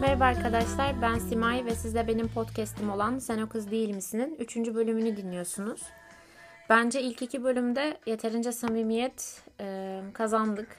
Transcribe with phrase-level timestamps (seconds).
[0.00, 4.36] Merhaba arkadaşlar, ben Simay ve siz de benim podcast'im olan Sen O Kız Değil Misin'in
[4.38, 4.56] 3.
[4.56, 5.82] bölümünü dinliyorsunuz.
[6.68, 10.76] Bence ilk iki bölümde yeterince samimiyet e, kazandık.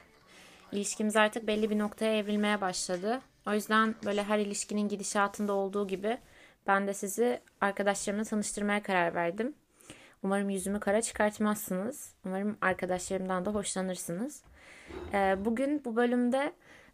[0.72, 3.20] İlişkimiz artık belli bir noktaya evrilmeye başladı.
[3.46, 6.18] O yüzden böyle her ilişkinin gidişatında olduğu gibi
[6.66, 9.54] ben de sizi arkadaşlarımla tanıştırmaya karar verdim.
[10.22, 12.14] Umarım yüzümü kara çıkartmazsınız.
[12.24, 14.42] Umarım arkadaşlarımdan da hoşlanırsınız.
[15.12, 16.52] E, bugün bu bölümde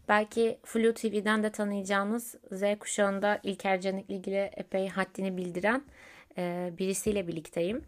[0.09, 5.85] Belki Flu TV'den de tanıyacağınız Z kuşağında İlker Canik'le ilgili epey haddini bildiren
[6.39, 7.85] e, birisiyle birlikteyim.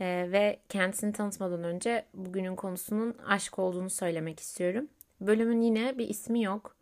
[0.00, 4.88] E, ve kendisini tanıtmadan önce bugünün konusunun aşk olduğunu söylemek istiyorum.
[5.20, 6.76] Bölümün yine bir ismi yok.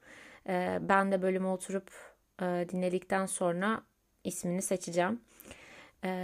[0.49, 1.91] E, ben de bölümü oturup
[2.43, 3.83] e, dinledikten sonra
[4.25, 5.21] ismini seçeceğim.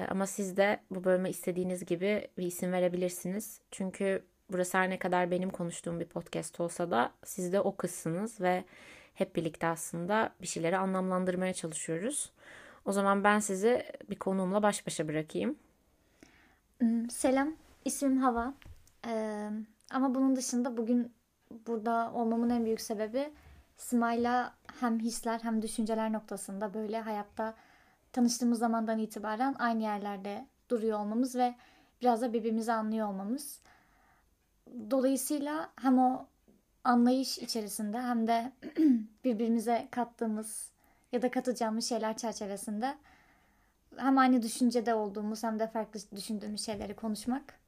[0.08, 3.60] Ama siz de bu bölüme istediğiniz gibi bir isim verebilirsiniz.
[3.70, 8.40] Çünkü burası her ne kadar benim konuştuğum bir podcast olsa da siz de o kızsınız
[8.40, 8.64] ve
[9.14, 12.32] hep birlikte aslında bir şeyleri anlamlandırmaya çalışıyoruz.
[12.84, 15.56] O zaman ben sizi bir konuğumla baş başa bırakayım.
[16.78, 17.54] Hmm, selam,
[17.84, 18.54] ismim Hava.
[19.06, 19.50] Ee,
[19.90, 21.12] ama bunun dışında bugün
[21.66, 23.32] burada olmamın en büyük sebebi
[23.76, 27.54] Sima'yla hem hisler hem düşünceler noktasında böyle hayatta
[28.12, 31.54] tanıştığımız zamandan itibaren aynı yerlerde duruyor olmamız ve
[32.00, 33.60] biraz da birbirimizi anlıyor olmamız.
[34.90, 36.26] Dolayısıyla hem o
[36.84, 38.52] anlayış içerisinde hem de
[39.24, 40.70] birbirimize kattığımız
[41.12, 42.94] ya da katacağımız şeyler çerçevesinde
[43.96, 47.58] hem aynı düşüncede olduğumuz hem de farklı düşündüğümüz şeyleri konuşmak.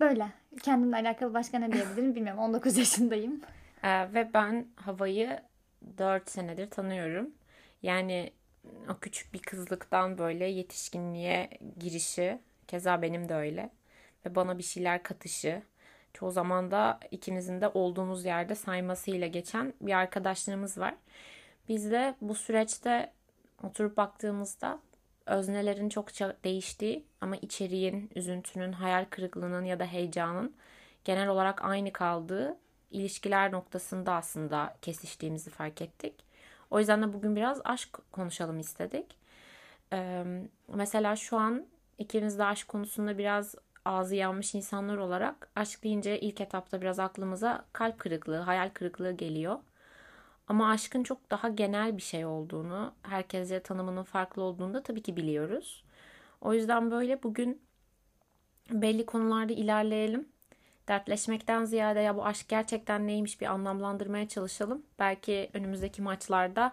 [0.00, 0.28] Böyle.
[0.62, 2.40] Kendimle alakalı başka ne diyebilirim bilmiyorum.
[2.40, 3.40] 19 yaşındayım.
[3.82, 5.40] Ee, ve ben Hava'yı
[5.98, 7.30] 4 senedir tanıyorum.
[7.82, 8.32] Yani
[8.88, 13.70] o küçük bir kızlıktan böyle yetişkinliğe girişi, keza benim de öyle.
[14.26, 15.62] Ve bana bir şeyler katışı,
[16.16, 20.94] çoğu zaman da ikinizin de olduğumuz yerde saymasıyla geçen bir arkadaşlığımız var.
[21.68, 23.12] Biz de bu süreçte
[23.62, 24.78] oturup baktığımızda
[25.26, 26.08] öznelerin çok
[26.44, 30.54] değiştiği ama içeriğin, üzüntünün, hayal kırıklığının ya da heyecanın
[31.04, 32.56] genel olarak aynı kaldığı
[32.90, 36.14] ilişkiler noktasında aslında kesiştiğimizi fark ettik.
[36.70, 39.16] O yüzden de bugün biraz aşk konuşalım istedik.
[39.92, 40.24] Ee,
[40.68, 41.66] mesela şu an
[41.98, 43.54] ikimiz de aşk konusunda biraz
[43.86, 49.58] ağzı yanmış insanlar olarak aşk deyince ilk etapta biraz aklımıza kalp kırıklığı, hayal kırıklığı geliyor.
[50.48, 55.16] Ama aşkın çok daha genel bir şey olduğunu, herkese tanımının farklı olduğunu da tabii ki
[55.16, 55.84] biliyoruz.
[56.40, 57.62] O yüzden böyle bugün
[58.70, 60.28] belli konularda ilerleyelim.
[60.88, 64.82] Dertleşmekten ziyade ya bu aşk gerçekten neymiş bir anlamlandırmaya çalışalım.
[64.98, 66.72] Belki önümüzdeki maçlarda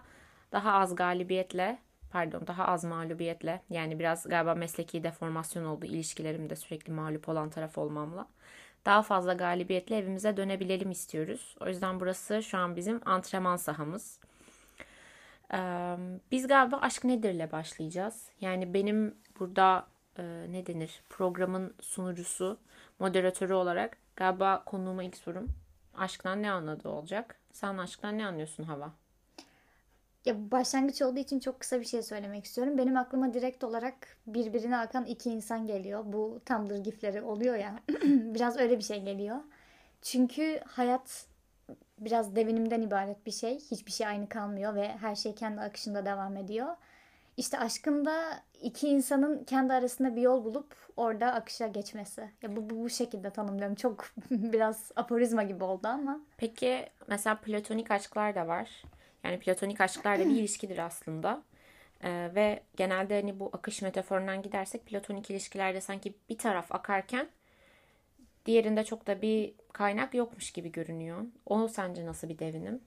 [0.52, 1.78] daha az galibiyetle
[2.14, 7.78] pardon daha az mağlubiyetle yani biraz galiba mesleki deformasyon oldu ilişkilerimde sürekli mağlup olan taraf
[7.78, 8.26] olmamla.
[8.86, 11.56] Daha fazla galibiyetle evimize dönebilelim istiyoruz.
[11.60, 14.18] O yüzden burası şu an bizim antrenman sahamız.
[16.30, 18.28] Biz galiba aşk nedirle başlayacağız.
[18.40, 19.86] Yani benim burada
[20.48, 22.58] ne denir programın sunucusu,
[22.98, 25.48] moderatörü olarak galiba konuğuma ilk sorum
[25.96, 27.36] aşktan ne anladığı olacak.
[27.52, 29.03] Sen aşktan ne anlıyorsun Hava?
[30.24, 32.78] Ya başlangıç olduğu için çok kısa bir şey söylemek istiyorum.
[32.78, 33.94] Benim aklıma direkt olarak
[34.26, 36.02] birbirine akan iki insan geliyor.
[36.06, 37.78] Bu Tumblr gifleri oluyor ya.
[38.08, 39.36] biraz öyle bir şey geliyor.
[40.02, 41.26] Çünkü hayat
[41.98, 43.58] biraz devinimden ibaret bir şey.
[43.70, 46.76] Hiçbir şey aynı kalmıyor ve her şey kendi akışında devam ediyor.
[47.36, 52.30] İşte aşkında iki insanın kendi arasında bir yol bulup orada akışa geçmesi.
[52.42, 53.74] Ya bu, bu, bu şekilde tanımlıyorum.
[53.74, 56.20] Çok biraz aforizma gibi oldu ama.
[56.36, 58.82] Peki mesela platonik aşklar da var.
[59.24, 61.42] Yani platonik aşklar da bir ilişkidir aslında.
[62.04, 67.28] Ee, ve genelde hani bu akış metaforundan gidersek platonik ilişkilerde sanki bir taraf akarken
[68.46, 71.22] diğerinde çok da bir kaynak yokmuş gibi görünüyor.
[71.46, 72.80] O sence nasıl bir devinim?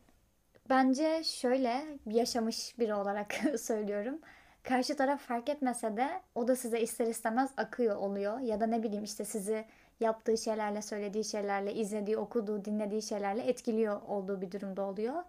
[0.69, 4.19] Bence şöyle yaşamış biri olarak söylüyorum.
[4.63, 8.39] Karşı taraf fark etmese de o da size ister istemez akıyor oluyor.
[8.39, 9.65] Ya da ne bileyim işte sizi
[9.99, 15.23] yaptığı şeylerle, söylediği şeylerle, izlediği, okuduğu, dinlediği şeylerle etkiliyor olduğu bir durumda oluyor.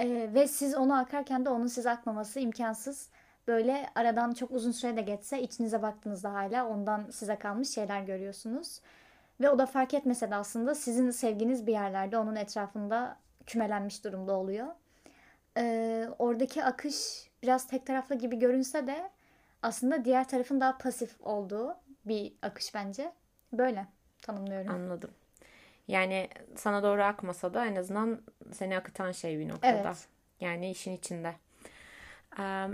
[0.00, 3.08] Ee, ve siz onu akarken de onun size akmaması imkansız.
[3.48, 8.80] Böyle aradan çok uzun süre de geçse içinize baktığınızda hala ondan size kalmış şeyler görüyorsunuz.
[9.40, 13.16] Ve o da fark etmese de aslında sizin sevginiz bir yerlerde onun etrafında
[13.46, 14.66] kümelenmiş durumda oluyor.
[15.56, 19.10] Ee, oradaki akış biraz tek taraflı gibi görünse de
[19.62, 23.12] aslında diğer tarafın daha pasif olduğu bir akış bence.
[23.52, 23.86] Böyle
[24.22, 24.74] tanımlıyorum.
[24.74, 25.10] Anladım.
[25.92, 28.20] Yani sana doğru akmasa da en azından
[28.52, 29.88] seni akıtan şey bir noktada.
[29.88, 30.08] Evet.
[30.40, 31.34] Yani işin içinde.
[32.38, 32.66] Ee,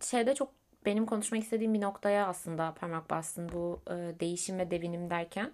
[0.00, 0.52] şeyde çok
[0.86, 5.52] benim konuşmak istediğim bir noktaya aslında parmak bastın bu e, değişim ve devinim derken.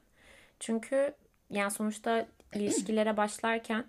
[0.61, 1.15] Çünkü
[1.51, 3.87] yani sonuçta ilişkilere başlarken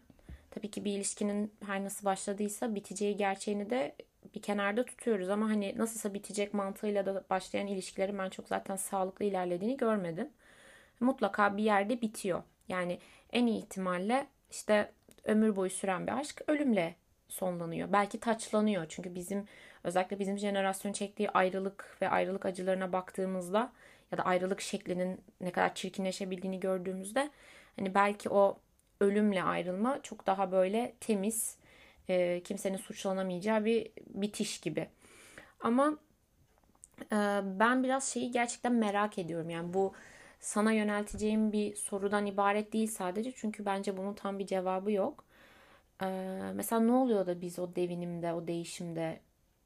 [0.51, 3.95] tabii ki bir ilişkinin her nasıl başladıysa biteceği gerçeğini de
[4.35, 9.25] bir kenarda tutuyoruz ama hani nasılsa bitecek mantığıyla da başlayan ilişkilerin ben çok zaten sağlıklı
[9.25, 10.29] ilerlediğini görmedim.
[10.99, 12.43] Mutlaka bir yerde bitiyor.
[12.67, 12.99] Yani
[13.33, 14.91] en iyi ihtimalle işte
[15.23, 16.95] ömür boyu süren bir aşk ölümle
[17.29, 17.91] sonlanıyor.
[17.91, 18.85] Belki taçlanıyor.
[18.89, 19.45] Çünkü bizim
[19.83, 23.71] özellikle bizim jenerasyon çektiği ayrılık ve ayrılık acılarına baktığımızda
[24.11, 27.29] ya da ayrılık şeklinin ne kadar çirkinleşebildiğini gördüğümüzde
[27.75, 28.59] hani belki o
[28.99, 31.57] ölümle ayrılma çok daha böyle temiz,
[32.09, 34.89] e, kimsenin suçlanamayacağı bir bitiş gibi.
[35.59, 35.97] Ama
[37.01, 39.49] e, ben biraz şeyi gerçekten merak ediyorum.
[39.49, 39.93] Yani bu
[40.41, 43.31] sana yönelteceğim bir sorudan ibaret değil sadece.
[43.31, 45.23] Çünkü bence bunun tam bir cevabı yok.
[46.03, 46.05] E,
[46.55, 49.19] mesela ne oluyor da biz o devinimde, o değişimde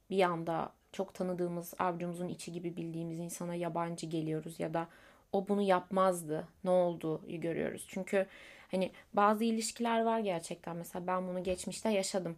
[0.10, 4.88] bir anda çok tanıdığımız, avcumuzun içi gibi bildiğimiz insana yabancı geliyoruz ya da
[5.32, 6.48] o bunu yapmazdı.
[6.64, 7.86] Ne oldu görüyoruz.
[7.90, 8.28] Çünkü
[8.72, 10.76] hani bazı ilişkiler var gerçekten.
[10.76, 12.38] Mesela ben bunu geçmişte yaşadım.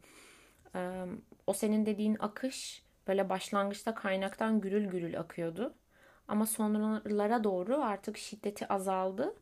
[1.48, 5.74] O senin dediğin akış böyle başlangıçta kaynaktan gürül gürül akıyordu.
[6.27, 9.35] Ama sonralara doğru artık şiddeti azaldı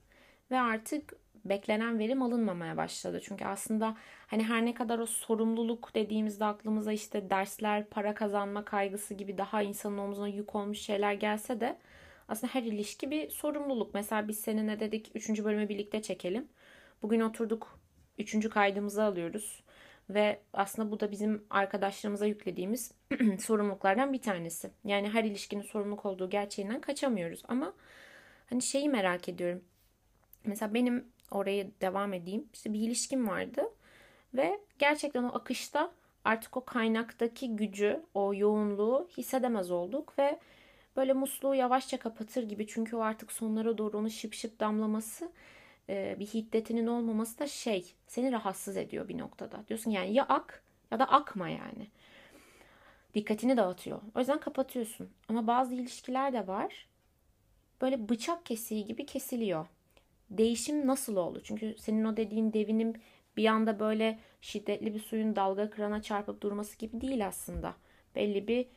[0.51, 1.13] ve artık
[1.45, 3.21] beklenen verim alınmamaya başladı.
[3.23, 3.97] Çünkü aslında
[4.27, 9.61] hani her ne kadar o sorumluluk dediğimizde aklımıza işte dersler, para kazanma kaygısı gibi daha
[9.61, 11.77] insanın omzuna yük olmuş şeyler gelse de
[12.27, 13.93] aslında her ilişki bir sorumluluk.
[13.93, 15.43] Mesela biz seninle dedik 3.
[15.43, 16.47] bölümü birlikte çekelim.
[17.01, 17.79] Bugün oturduk
[18.17, 18.49] 3.
[18.49, 19.63] kaydımızı alıyoruz.
[20.09, 22.91] Ve aslında bu da bizim arkadaşlarımıza yüklediğimiz
[23.39, 24.71] sorumluluklardan bir tanesi.
[24.83, 27.43] Yani her ilişkinin sorumluluk olduğu gerçeğinden kaçamıyoruz.
[27.47, 27.73] Ama
[28.49, 29.63] hani şeyi merak ediyorum.
[30.45, 32.49] Mesela benim oraya devam edeyim.
[32.53, 33.63] İşte bir ilişkim vardı.
[34.33, 35.91] Ve gerçekten o akışta
[36.23, 40.39] artık o kaynaktaki gücü, o yoğunluğu hissedemez olduk ve
[40.95, 45.31] böyle musluğu yavaşça kapatır gibi çünkü o artık sonlara doğru onu şıp şıp damlaması
[45.89, 49.63] e, bir hiddetinin olmaması da şey seni rahatsız ediyor bir noktada.
[49.67, 51.87] Diyorsun yani ya ak ya da akma yani.
[53.13, 54.01] Dikkatini dağıtıyor.
[54.15, 55.09] O yüzden kapatıyorsun.
[55.27, 56.87] Ama bazı ilişkiler de var.
[57.81, 59.65] Böyle bıçak kesiği gibi kesiliyor.
[60.29, 61.41] Değişim nasıl oldu?
[61.43, 62.93] Çünkü senin o dediğin devinim
[63.37, 67.75] bir anda böyle şiddetli bir suyun dalga kırana çarpıp durması gibi değil aslında.
[68.15, 68.67] Belli bir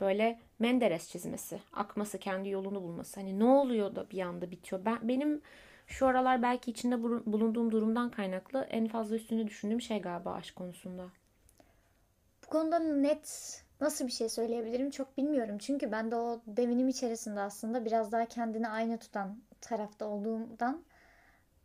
[0.00, 3.20] böyle Menderes çizmesi, akması, kendi yolunu bulması.
[3.20, 4.84] Hani ne oluyor da bir anda bitiyor.
[4.84, 5.42] Ben benim
[5.86, 11.04] şu aralar belki içinde bulunduğum durumdan kaynaklı en fazla üstünü düşündüğüm şey galiba aşk konusunda.
[12.46, 15.58] Bu konuda net nasıl bir şey söyleyebilirim çok bilmiyorum.
[15.58, 20.84] Çünkü ben de o devinim içerisinde aslında biraz daha kendini aynı tutan tarafta olduğumdan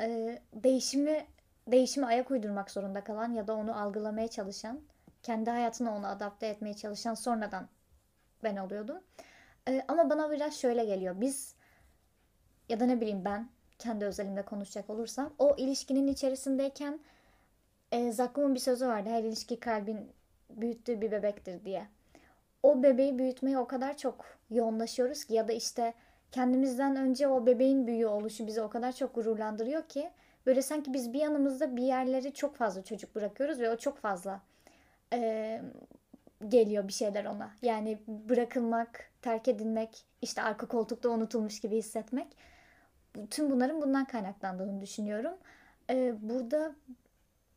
[0.01, 1.25] e, değişimi
[1.67, 4.79] değişimi ayak uydurmak zorunda kalan ya da onu algılamaya çalışan,
[5.23, 7.67] kendi hayatına onu adapte etmeye çalışan sonradan
[8.43, 8.97] ben oluyordum.
[9.67, 11.21] E, ama bana biraz şöyle geliyor.
[11.21, 11.55] Biz
[12.69, 13.49] ya da ne bileyim ben
[13.81, 16.99] kendi özelimde konuşacak olursam o ilişkinin içerisindeyken
[17.91, 19.09] e, Zakkum'un bir sözü vardı.
[19.09, 20.11] Her ilişki kalbin
[20.49, 21.87] büyüttüğü bir bebektir diye.
[22.63, 25.93] O bebeği büyütmeye o kadar çok yoğunlaşıyoruz ki ya da işte
[26.31, 30.11] kendimizden önce o bebeğin büyüğü oluşu bizi o kadar çok gururlandırıyor ki
[30.45, 34.41] böyle sanki biz bir yanımızda bir yerleri çok fazla çocuk bırakıyoruz ve o çok fazla
[35.13, 35.61] e,
[36.47, 37.51] geliyor bir şeyler ona.
[37.61, 42.27] Yani bırakılmak, terk edilmek, işte arka koltukta unutulmuş gibi hissetmek
[43.29, 45.33] tüm bunların bundan kaynaklandığını düşünüyorum.
[45.89, 46.75] Ee, burada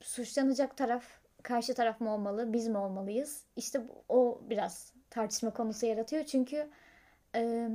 [0.00, 1.04] suçlanacak taraf
[1.42, 3.44] karşı taraf mı olmalı, biz mi olmalıyız?
[3.56, 6.24] İşte o biraz tartışma konusu yaratıyor.
[6.24, 6.68] Çünkü
[7.34, 7.68] e,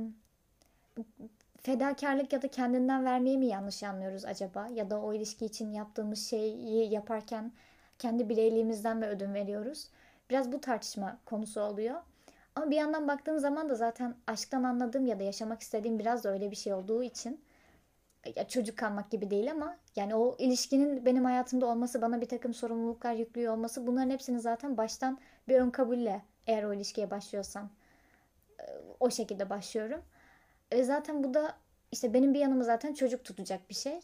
[1.62, 4.68] fedakarlık ya da kendinden vermeyi mi yanlış anlıyoruz acaba?
[4.74, 7.52] Ya da o ilişki için yaptığımız şeyi yaparken
[7.98, 9.88] kendi bireyliğimizden mi ödün veriyoruz?
[10.30, 12.00] Biraz bu tartışma konusu oluyor.
[12.54, 16.32] Ama bir yandan baktığım zaman da zaten aşktan anladığım ya da yaşamak istediğim biraz da
[16.32, 17.40] öyle bir şey olduğu için
[18.36, 22.54] ya çocuk kalmak gibi değil ama yani o ilişkinin benim hayatımda olması, bana bir takım
[22.54, 27.70] sorumluluklar yüklüyor olması bunların hepsini zaten baştan bir ön kabulle eğer o ilişkiye başlıyorsam
[28.60, 28.64] e,
[29.00, 30.02] o şekilde başlıyorum.
[30.72, 31.56] Ve zaten bu da
[31.92, 34.00] işte benim bir yanımı zaten çocuk tutacak bir şey.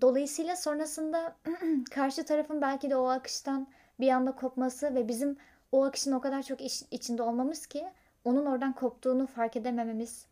[0.00, 1.36] Dolayısıyla sonrasında
[1.90, 3.68] karşı tarafın belki de o akıştan
[4.00, 5.36] bir anda kopması ve bizim
[5.72, 7.88] o akışın o kadar çok iç, içinde olmamız ki
[8.24, 10.26] onun oradan koptuğunu fark edemememiz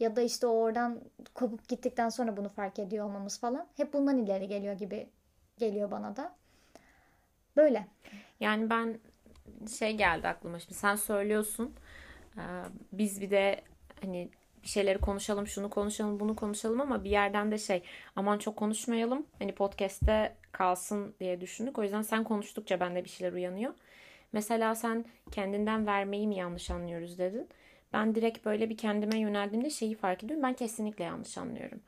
[0.00, 1.00] ya da işte oradan
[1.34, 5.10] kopup gittikten sonra bunu fark ediyor olmamız falan hep bundan ileri geliyor gibi
[5.58, 6.36] geliyor bana da.
[7.56, 7.86] Böyle.
[8.40, 8.98] Yani ben
[9.78, 11.74] şey geldi aklıma şimdi sen söylüyorsun.
[12.36, 12.40] Ee,
[12.92, 13.60] biz bir de
[14.00, 14.28] hani
[14.62, 17.82] bir şeyleri konuşalım, şunu konuşalım, bunu konuşalım ama bir yerden de şey
[18.16, 19.26] aman çok konuşmayalım.
[19.38, 21.78] Hani podcast'te kalsın diye düşündük.
[21.78, 23.74] O yüzden sen konuştukça bende bir şeyler uyanıyor.
[24.32, 27.48] Mesela sen kendinden vermeyi mi yanlış anlıyoruz dedin.
[27.92, 30.42] Ben direkt böyle bir kendime yöneldiğimde şeyi fark ediyorum.
[30.42, 31.80] Ben kesinlikle yanlış anlıyorum.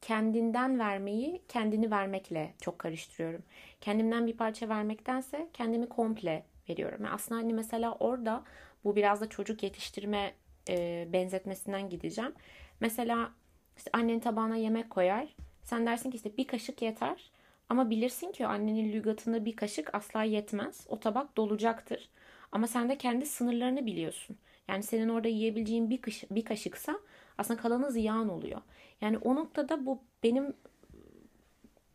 [0.00, 3.42] Kendinden vermeyi kendini vermekle çok karıştırıyorum.
[3.80, 7.06] Kendimden bir parça vermektense kendimi komple veriyorum.
[7.12, 8.44] Aslında hani mesela orada
[8.84, 10.34] bu biraz da çocuk yetiştirme
[11.12, 12.32] benzetmesinden gideceğim.
[12.80, 13.30] Mesela
[13.76, 15.36] işte annen tabağına yemek koyar.
[15.62, 17.30] Sen dersin ki işte bir kaşık yeter.
[17.68, 20.86] Ama bilirsin ki annenin lügatında bir kaşık asla yetmez.
[20.88, 22.08] O tabak dolacaktır.
[22.52, 24.36] Ama sen de kendi sınırlarını biliyorsun.
[24.68, 27.00] Yani senin orada yiyebileceğin bir, kaşık, bir kaşıksa
[27.38, 28.60] aslında kalanı ziyan oluyor.
[29.00, 30.54] Yani o noktada bu benim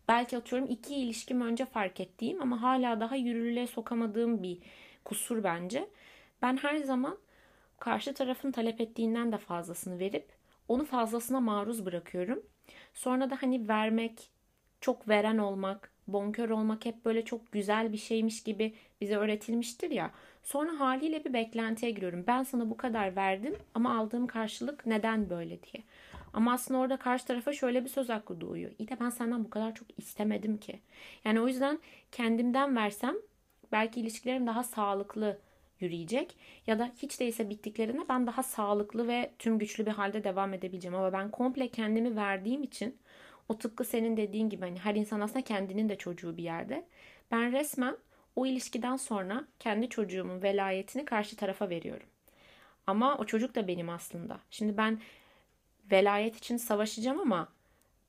[0.08, 4.58] belki atıyorum iki ilişkim önce fark ettiğim ama hala daha yürürlüğe sokamadığım bir
[5.06, 5.90] kusur bence.
[6.42, 7.18] Ben her zaman
[7.80, 10.30] karşı tarafın talep ettiğinden de fazlasını verip
[10.68, 12.44] onu fazlasına maruz bırakıyorum.
[12.94, 14.32] Sonra da hani vermek,
[14.82, 20.12] çok veren olmak, bonkör olmak hep böyle çok güzel bir şeymiş gibi bize öğretilmiştir ya.
[20.44, 22.24] Sonra haliyle bir beklentiye giriyorum.
[22.28, 25.84] Ben sana bu kadar verdim ama aldığım karşılık neden böyle diye.
[26.34, 28.72] Ama aslında orada karşı tarafa şöyle bir söz hakkı doğuyor.
[28.80, 30.80] İyi de ben senden bu kadar çok istemedim ki.
[31.26, 31.80] Yani o yüzden
[32.12, 33.16] kendimden versem
[33.72, 35.40] belki ilişkilerim daha sağlıklı
[35.80, 36.38] yürüyecek.
[36.68, 40.96] Ya da hiç değilse bittiklerinde ben daha sağlıklı ve tüm güçlü bir halde devam edebileceğim.
[40.96, 42.98] Ama ben komple kendimi verdiğim için
[43.50, 46.86] o tıpkı senin dediğin gibi hani her insan aslında kendinin de çocuğu bir yerde.
[47.32, 47.98] Ben resmen
[48.36, 52.08] o ilişkiden sonra kendi çocuğumun velayetini karşı tarafa veriyorum.
[52.88, 54.40] Ama o çocuk da benim aslında.
[54.52, 55.02] Şimdi ben
[55.92, 57.48] velayet için savaşacağım ama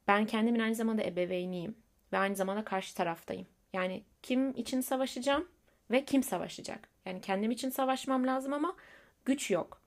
[0.09, 1.77] ben kendimin aynı zamanda ebeveyniyim
[2.13, 3.47] ve aynı zamanda karşı taraftayım.
[3.73, 5.49] Yani kim için savaşacağım
[5.91, 6.89] ve kim savaşacak?
[7.07, 8.77] Yani kendim için savaşmam lazım ama
[9.25, 9.81] güç yok.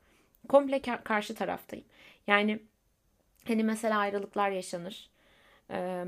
[0.49, 1.85] Komple karşı taraftayım.
[2.27, 2.59] Yani
[3.47, 5.09] hani mesela ayrılıklar yaşanır.
[5.71, 6.05] Ee,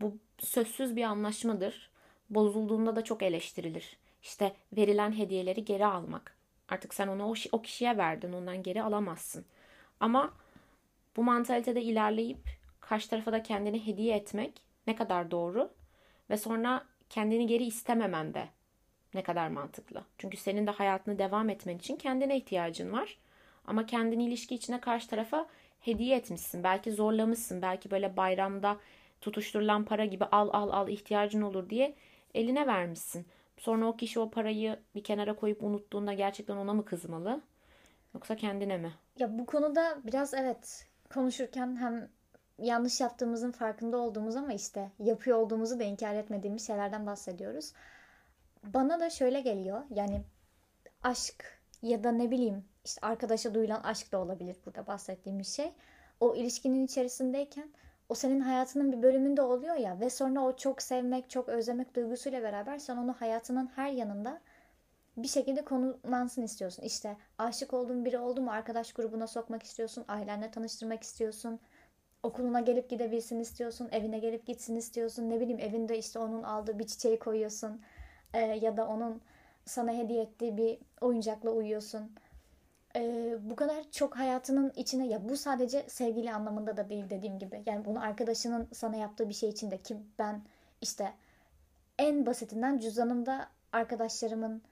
[0.00, 1.89] bu sözsüz bir anlaşmadır.
[2.30, 3.96] Bozulduğunda da çok eleştirilir.
[4.22, 6.36] İşte verilen hediyeleri geri almak.
[6.68, 9.44] Artık sen onu o kişiye verdin, ondan geri alamazsın.
[10.00, 10.32] Ama
[11.16, 12.38] bu mantalitede ilerleyip
[12.80, 15.70] karşı tarafa da kendini hediye etmek ne kadar doğru
[16.30, 18.48] ve sonra kendini geri istememen de
[19.14, 20.04] ne kadar mantıklı.
[20.18, 23.18] Çünkü senin de hayatını devam etmen için kendine ihtiyacın var.
[23.66, 25.46] Ama kendini ilişki içine karşı tarafa
[25.80, 26.64] hediye etmişsin.
[26.64, 27.62] Belki zorlamışsın.
[27.62, 28.76] Belki böyle bayramda
[29.20, 31.94] tutuşturulan para gibi al al al ihtiyacın olur diye
[32.34, 33.26] eline vermişsin.
[33.58, 37.40] Sonra o kişi o parayı bir kenara koyup unuttuğunda gerçekten ona mı kızmalı?
[38.14, 38.92] Yoksa kendine mi?
[39.18, 42.08] Ya bu konuda biraz evet konuşurken hem
[42.58, 47.72] yanlış yaptığımızın farkında olduğumuz ama işte yapıyor olduğumuzu da inkar etmediğimiz şeylerden bahsediyoruz.
[48.64, 49.82] Bana da şöyle geliyor.
[49.90, 50.22] Yani
[51.02, 55.72] aşk ya da ne bileyim işte arkadaşa duyulan aşk da olabilir burada bahsettiğimiz şey.
[56.20, 57.70] O ilişkinin içerisindeyken
[58.10, 62.42] o senin hayatının bir bölümünde oluyor ya ve sonra o çok sevmek, çok özlemek duygusuyla
[62.42, 64.40] beraber sen onu hayatının her yanında
[65.16, 66.82] bir şekilde konulansın istiyorsun.
[66.82, 71.60] İşte aşık olduğun biri oldu mu arkadaş grubuna sokmak istiyorsun, ailenle tanıştırmak istiyorsun.
[72.22, 75.30] Okuluna gelip gidebilsin istiyorsun, evine gelip gitsin istiyorsun.
[75.30, 77.80] Ne bileyim evinde işte onun aldığı bir çiçeği koyuyorsun.
[78.34, 79.20] Ee, ya da onun
[79.64, 82.12] sana hediye ettiği bir oyuncakla uyuyorsun.
[82.96, 87.62] Ee, bu kadar çok hayatının içine ya bu sadece sevgili anlamında da değil dediğim gibi.
[87.66, 90.42] Yani bunu arkadaşının sana yaptığı bir şey için de ki ben
[90.80, 91.12] işte
[91.98, 94.62] en basitinden cüzdanımda arkadaşlarımın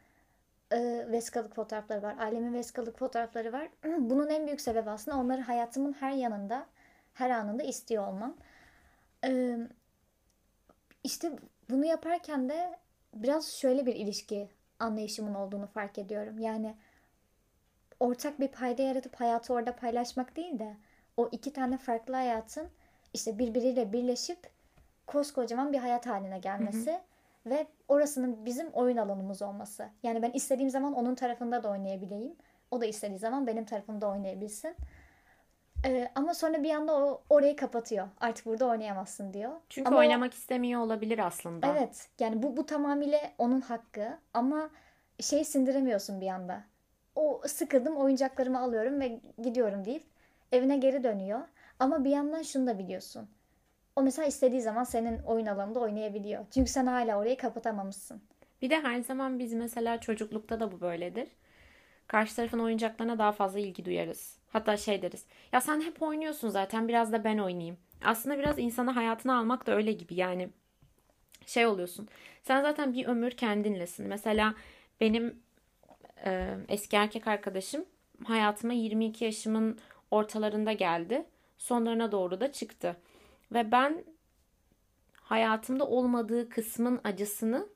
[0.73, 2.17] e, vesikalık fotoğrafları var.
[2.19, 3.69] Ailemin vesikalık fotoğrafları var.
[3.99, 6.67] Bunun en büyük sebebi aslında onları hayatımın her yanında,
[7.15, 8.37] her anında istiyor olmam.
[9.25, 9.59] E,
[11.05, 11.33] işte
[11.71, 12.79] bunu yaparken de
[13.15, 14.49] biraz şöyle bir ilişki
[14.79, 16.39] anlayışımın olduğunu fark ediyorum.
[16.39, 16.75] Yani
[18.00, 20.76] ortak bir payda yaratıp hayatı orada paylaşmak değil de
[21.17, 22.69] o iki tane farklı hayatın
[23.14, 24.38] işte birbiriyle birleşip
[25.07, 26.90] koskocaman bir hayat haline gelmesi.
[26.90, 27.00] Hı hı
[27.50, 29.88] ve orasının bizim oyun alanımız olması.
[30.02, 32.37] Yani ben istediğim zaman onun tarafında da oynayabileyim.
[32.71, 34.76] O da istediği zaman benim tarafımda oynayabilsin.
[35.85, 38.09] Ee, ama sonra bir anda o orayı kapatıyor.
[38.21, 39.52] Artık burada oynayamazsın diyor.
[39.69, 41.67] Çünkü ama oynamak istemiyor olabilir aslında.
[41.67, 42.09] Evet.
[42.21, 44.71] Yani bu bu tamamıyla onun hakkı ama
[45.21, 46.64] şey sindiremiyorsun bir anda.
[47.19, 50.03] O sıkıldım oyuncaklarımı alıyorum ve gidiyorum deyip
[50.53, 51.41] evine geri dönüyor.
[51.79, 53.29] Ama bir yandan şunu da biliyorsun.
[53.97, 56.45] O mesela istediği zaman senin oyun alanında oynayabiliyor.
[56.55, 58.23] Çünkü sen hala orayı kapatamamışsın.
[58.63, 61.29] Bir de her zaman biz mesela çocuklukta da bu böyledir.
[62.07, 64.39] Karşı tarafın oyuncaklarına daha fazla ilgi duyarız.
[64.49, 65.27] Hatta şey deriz.
[65.53, 67.77] Ya sen hep oynuyorsun zaten biraz da ben oynayayım.
[68.05, 70.49] Aslında biraz insanı hayatına almak da öyle gibi yani.
[71.47, 72.09] Şey oluyorsun.
[72.43, 74.07] Sen zaten bir ömür kendinlesin.
[74.09, 74.55] Mesela
[75.01, 75.48] benim
[76.25, 77.85] e, eski erkek arkadaşım
[78.25, 79.79] hayatıma 22 yaşımın
[80.11, 81.25] ortalarında geldi.
[81.59, 82.97] Sonlarına doğru da çıktı.
[83.53, 84.05] Ve ben
[85.15, 87.69] hayatımda olmadığı kısmın acısını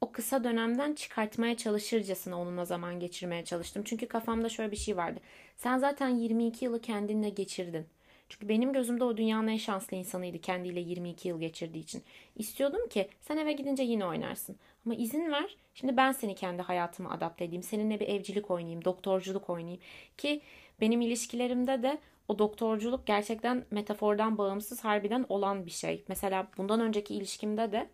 [0.00, 3.82] o kısa dönemden çıkartmaya çalışırcasına onunla zaman geçirmeye çalıştım.
[3.86, 5.20] Çünkü kafamda şöyle bir şey vardı.
[5.56, 7.86] Sen zaten 22 yılı kendinle geçirdin.
[8.32, 12.02] Çünkü benim gözümde o dünyanın en şanslı insanıydı kendiyle 22 yıl geçirdiği için.
[12.36, 14.56] İstiyordum ki sen eve gidince yine oynarsın.
[14.86, 15.56] Ama izin ver.
[15.74, 17.62] Şimdi ben seni kendi hayatıma adapte edeyim.
[17.62, 19.80] Seninle bir evcilik oynayayım, doktorculuk oynayayım.
[20.18, 20.40] Ki
[20.80, 21.98] benim ilişkilerimde de
[22.28, 26.04] o doktorculuk gerçekten metafordan bağımsız harbiden olan bir şey.
[26.08, 27.88] Mesela bundan önceki ilişkimde de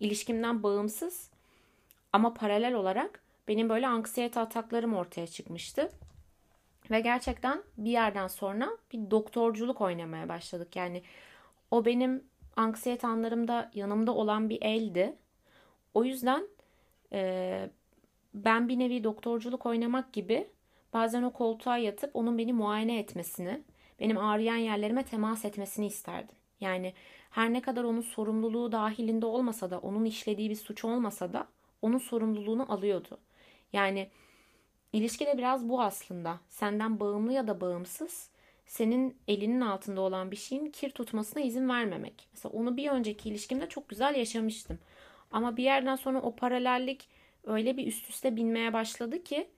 [0.00, 1.30] ilişkimden bağımsız
[2.12, 5.90] ama paralel olarak benim böyle anksiyete ataklarım ortaya çıkmıştı.
[6.90, 10.76] Ve gerçekten bir yerden sonra bir doktorculuk oynamaya başladık.
[10.76, 11.02] Yani
[11.70, 12.24] o benim
[12.56, 15.16] anksiyete anlarımda yanımda olan bir eldi.
[15.94, 16.48] O yüzden
[17.12, 17.70] e,
[18.34, 20.48] ben bir nevi doktorculuk oynamak gibi
[20.92, 23.62] bazen o koltuğa yatıp onun beni muayene etmesini,
[24.00, 26.36] benim ağrıyan yerlerime temas etmesini isterdim.
[26.60, 26.94] Yani
[27.30, 31.48] her ne kadar onun sorumluluğu dahilinde olmasa da, onun işlediği bir suç olmasa da
[31.82, 33.18] onun sorumluluğunu alıyordu.
[33.72, 34.10] Yani
[34.92, 36.40] ilişki de biraz bu aslında.
[36.48, 38.30] Senden bağımlı ya da bağımsız
[38.66, 42.28] senin elinin altında olan bir şeyin kir tutmasına izin vermemek.
[42.32, 44.78] Mesela onu bir önceki ilişkimde çok güzel yaşamıştım.
[45.30, 47.08] Ama bir yerden sonra o paralellik
[47.44, 49.48] öyle bir üst üste binmeye başladı ki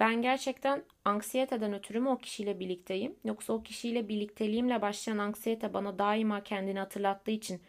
[0.00, 3.16] ben gerçekten anksiyeteden ötürü mü o kişiyle birlikteyim?
[3.24, 7.60] Yoksa o kişiyle birlikteliğimle başlayan anksiyete bana daima kendini hatırlattığı için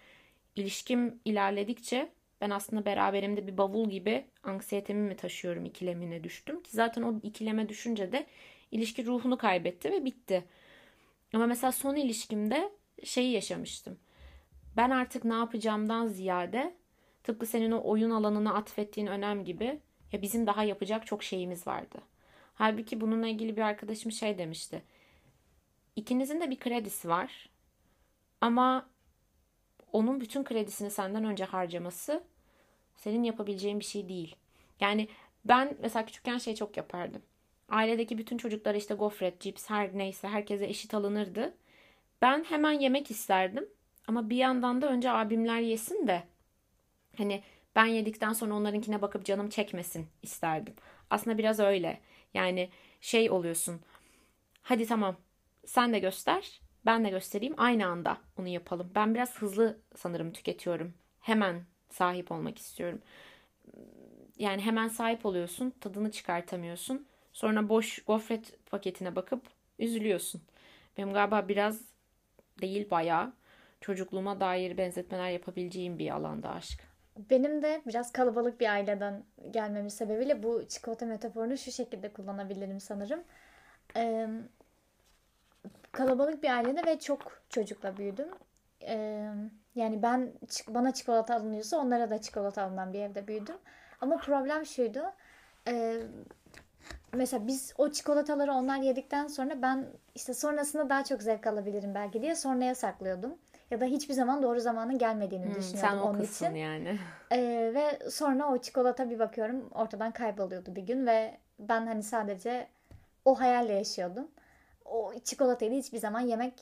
[0.56, 6.64] ilişkim ilerledikçe ben aslında beraberimde bir bavul gibi anksiyetemi mi taşıyorum ikilemine düştüm.
[6.64, 8.26] Ki zaten o ikileme düşünce de
[8.72, 10.44] ilişki ruhunu kaybetti ve bitti.
[11.34, 12.72] Ama mesela son ilişkimde
[13.04, 14.00] şeyi yaşamıştım.
[14.78, 16.76] Ben artık ne yapacağımdan ziyade
[17.24, 19.80] tıpkı senin o oyun alanına atfettiğin önem gibi
[20.12, 21.98] ya bizim daha yapacak çok şeyimiz vardı.
[22.54, 24.82] Halbuki bununla ilgili bir arkadaşım şey demişti.
[25.96, 27.50] İkinizin de bir kredisi var.
[28.42, 28.90] Ama
[29.92, 32.24] onun bütün kredisini senden önce harcaması
[33.02, 34.36] senin yapabileceğin bir şey değil.
[34.80, 35.08] Yani
[35.46, 37.22] ben mesela küçükken şey çok yapardım.
[37.70, 41.54] Ailedeki bütün çocuklara işte gofret, cips her neyse herkese eşit alınırdı.
[42.22, 43.70] Ben hemen yemek isterdim.
[44.08, 46.24] Ama bir yandan da önce abimler yesin de
[47.18, 47.44] hani
[47.76, 50.74] ben yedikten sonra onlarınkine bakıp canım çekmesin isterdim.
[51.10, 52.02] Aslında biraz öyle.
[52.34, 52.70] Yani
[53.02, 53.82] şey oluyorsun.
[54.62, 55.16] Hadi tamam
[55.66, 58.92] sen de göster ben de göstereyim aynı anda onu yapalım.
[58.96, 60.94] Ben biraz hızlı sanırım tüketiyorum.
[61.20, 63.02] Hemen sahip olmak istiyorum.
[64.38, 67.06] Yani hemen sahip oluyorsun tadını çıkartamıyorsun.
[67.34, 69.46] Sonra boş gofret paketine bakıp
[69.80, 70.42] üzülüyorsun.
[70.98, 71.82] Benim galiba biraz
[72.62, 73.34] değil bayağı
[73.82, 76.80] çocukluğuma dair benzetmeler yapabileceğim bir alanda aşk.
[77.30, 83.24] Benim de biraz kalabalık bir aileden gelmemin sebebiyle bu çikolata metaforunu şu şekilde kullanabilirim sanırım.
[83.96, 84.28] Ee,
[85.92, 88.28] kalabalık bir ailede ve çok çocukla büyüdüm.
[88.82, 89.30] Ee,
[89.76, 90.34] yani ben
[90.68, 93.58] bana çikolata alınıyorsa onlara da çikolata alınan bir evde büyüdüm.
[94.02, 95.04] Ama problem şuydu.
[95.68, 95.98] E,
[97.14, 102.22] mesela biz o çikolataları onlar yedikten sonra ben işte sonrasında daha çok zevk alabilirim belki
[102.22, 103.38] diye sonraya saklıyordum.
[103.72, 106.56] Ya da hiçbir zaman doğru zamanın gelmediğini hmm, düşünüyordum sen onun için.
[106.56, 107.00] yani.
[107.32, 112.68] Ee, ve sonra o çikolata bir bakıyorum ortadan kayboluyordu bir gün ve ben hani sadece
[113.26, 114.28] o hayalle yaşıyordum.
[114.86, 116.54] O çikolatayı da hiçbir zaman yemek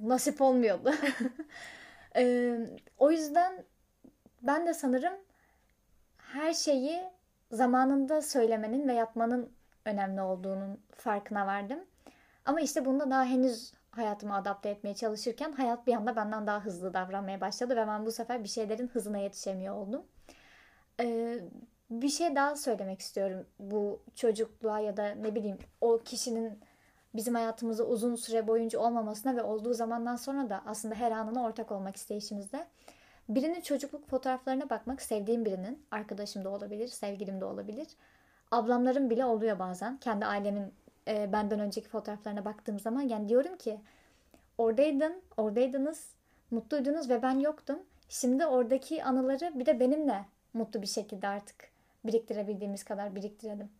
[0.00, 0.92] nasip olmuyordu.
[2.16, 2.56] ee,
[2.98, 3.64] o yüzden
[4.42, 5.14] ben de sanırım
[6.18, 7.00] her şeyi
[7.52, 9.52] zamanında söylemenin ve yapmanın
[9.84, 11.78] önemli olduğunun farkına vardım.
[12.44, 16.94] Ama işte bunda daha henüz hayatımı adapte etmeye çalışırken hayat bir anda benden daha hızlı
[16.94, 20.06] davranmaya başladı ve ben bu sefer bir şeylerin hızına yetişemiyor oldum.
[21.00, 21.38] Ee,
[21.90, 26.60] bir şey daha söylemek istiyorum bu çocukluğa ya da ne bileyim o kişinin
[27.14, 31.72] bizim hayatımızda uzun süre boyunca olmamasına ve olduğu zamandan sonra da aslında her anına ortak
[31.72, 32.66] olmak isteyişimizde.
[33.28, 37.88] Birinin çocukluk fotoğraflarına bakmak sevdiğim birinin, arkadaşım da olabilir, sevgilim de olabilir.
[38.50, 39.96] Ablamların bile oluyor bazen.
[39.96, 40.74] Kendi ailemin
[41.08, 43.80] e, benden önceki fotoğraflarına baktığım zaman yani diyorum ki
[44.58, 46.08] oradaydın, oradaydınız,
[46.50, 47.78] mutluydunuz ve ben yoktum.
[48.08, 51.56] Şimdi oradaki anıları bir de benimle mutlu bir şekilde artık
[52.04, 53.70] biriktirebildiğimiz kadar biriktirelim.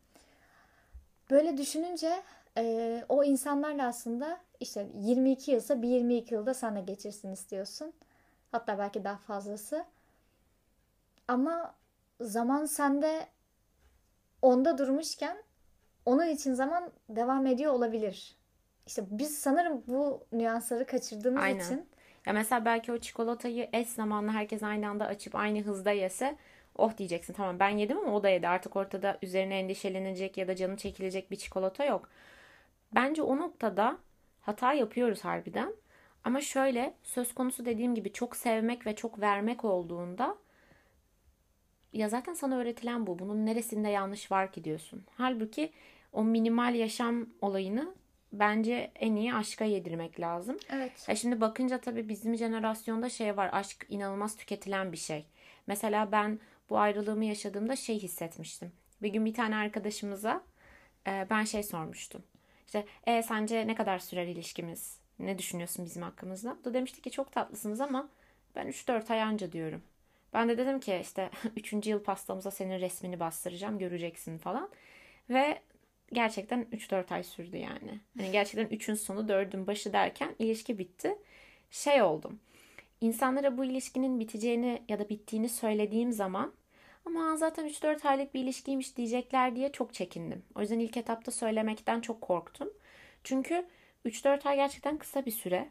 [1.30, 2.22] Böyle düşününce
[2.58, 7.92] e, o insanlarla aslında işte 22 yılsa bir 22 yılda sana geçirsin istiyorsun.
[8.52, 9.84] Hatta belki daha fazlası.
[11.28, 11.74] Ama
[12.20, 13.26] zaman sende
[14.42, 15.42] onda durmuşken
[16.06, 18.36] onun için zaman devam ediyor olabilir.
[18.86, 21.64] İşte biz sanırım bu nüansları kaçırdığımız Aynen.
[21.64, 21.88] için.
[22.26, 26.36] Ya mesela belki o çikolatayı eş zamanlı herkes aynı anda açıp aynı hızda yese
[26.76, 30.56] oh diyeceksin tamam ben yedim ama o da yedi artık ortada üzerine endişelenecek ya da
[30.56, 32.08] canı çekilecek bir çikolata yok.
[32.94, 33.98] Bence o noktada
[34.40, 35.74] hata yapıyoruz harbiden.
[36.24, 40.38] Ama şöyle söz konusu dediğim gibi çok sevmek ve çok vermek olduğunda
[41.92, 43.18] ya zaten sana öğretilen bu.
[43.18, 45.04] Bunun neresinde yanlış var ki diyorsun.
[45.16, 45.72] Halbuki
[46.12, 47.94] o minimal yaşam olayını
[48.32, 50.56] bence en iyi aşka yedirmek lazım.
[50.70, 51.08] Evet.
[51.08, 53.50] Ya şimdi bakınca tabii bizim jenerasyonda şey var.
[53.52, 55.26] Aşk inanılmaz tüketilen bir şey.
[55.66, 58.72] Mesela ben bu ayrılığımı yaşadığımda şey hissetmiştim.
[59.02, 60.42] Bir gün bir tane arkadaşımıza
[61.06, 62.22] e, ben şey sormuştum.
[62.72, 64.98] İşte e, sence ne kadar sürer ilişkimiz?
[65.18, 66.56] Ne düşünüyorsun bizim hakkımızda?
[66.60, 68.08] O da demişti ki çok tatlısınız ama
[68.56, 69.82] ben 3-4 ay anca diyorum.
[70.32, 71.86] Ben de dedim ki işte 3.
[71.86, 74.70] yıl pastamıza senin resmini bastıracağım göreceksin falan.
[75.30, 75.58] Ve
[76.12, 78.00] gerçekten 3-4 ay sürdü yani.
[78.18, 81.18] Hani gerçekten 3'ün sonu 4'ün başı derken ilişki bitti.
[81.70, 82.40] Şey oldum.
[83.00, 86.52] İnsanlara bu ilişkinin biteceğini ya da bittiğini söylediğim zaman
[87.04, 90.42] ama zaten 3-4 aylık bir ilişkiymiş diyecekler diye çok çekindim.
[90.54, 92.70] O yüzden ilk etapta söylemekten çok korktum.
[93.24, 93.66] Çünkü
[94.06, 95.70] 3-4 ay gerçekten kısa bir süre.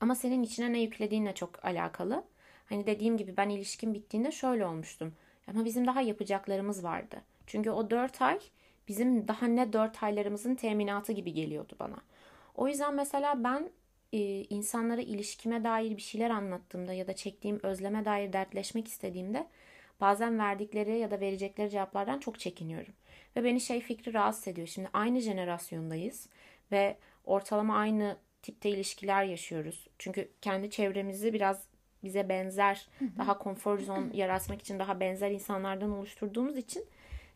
[0.00, 2.24] Ama senin içine ne yüklediğinle çok alakalı.
[2.64, 5.14] Hani dediğim gibi ben ilişkim bittiğinde şöyle olmuştum.
[5.46, 7.16] Ama bizim daha yapacaklarımız vardı.
[7.46, 8.40] Çünkü o 4 ay
[8.88, 11.96] bizim daha ne 4 aylarımızın teminatı gibi geliyordu bana.
[12.54, 13.70] O yüzden mesela ben
[14.12, 19.46] e, insanlara ilişkime dair bir şeyler anlattığımda ya da çektiğim özleme dair dertleşmek istediğimde
[20.02, 22.94] bazen verdikleri ya da verecekleri cevaplardan çok çekiniyorum.
[23.36, 24.66] Ve beni şey fikri rahatsız ediyor.
[24.66, 26.28] Şimdi aynı jenerasyondayız
[26.72, 29.88] ve ortalama aynı tipte ilişkiler yaşıyoruz.
[29.98, 31.66] Çünkü kendi çevremizi biraz
[32.04, 32.88] bize benzer,
[33.18, 36.84] daha konfor zone yaratmak için daha benzer insanlardan oluşturduğumuz için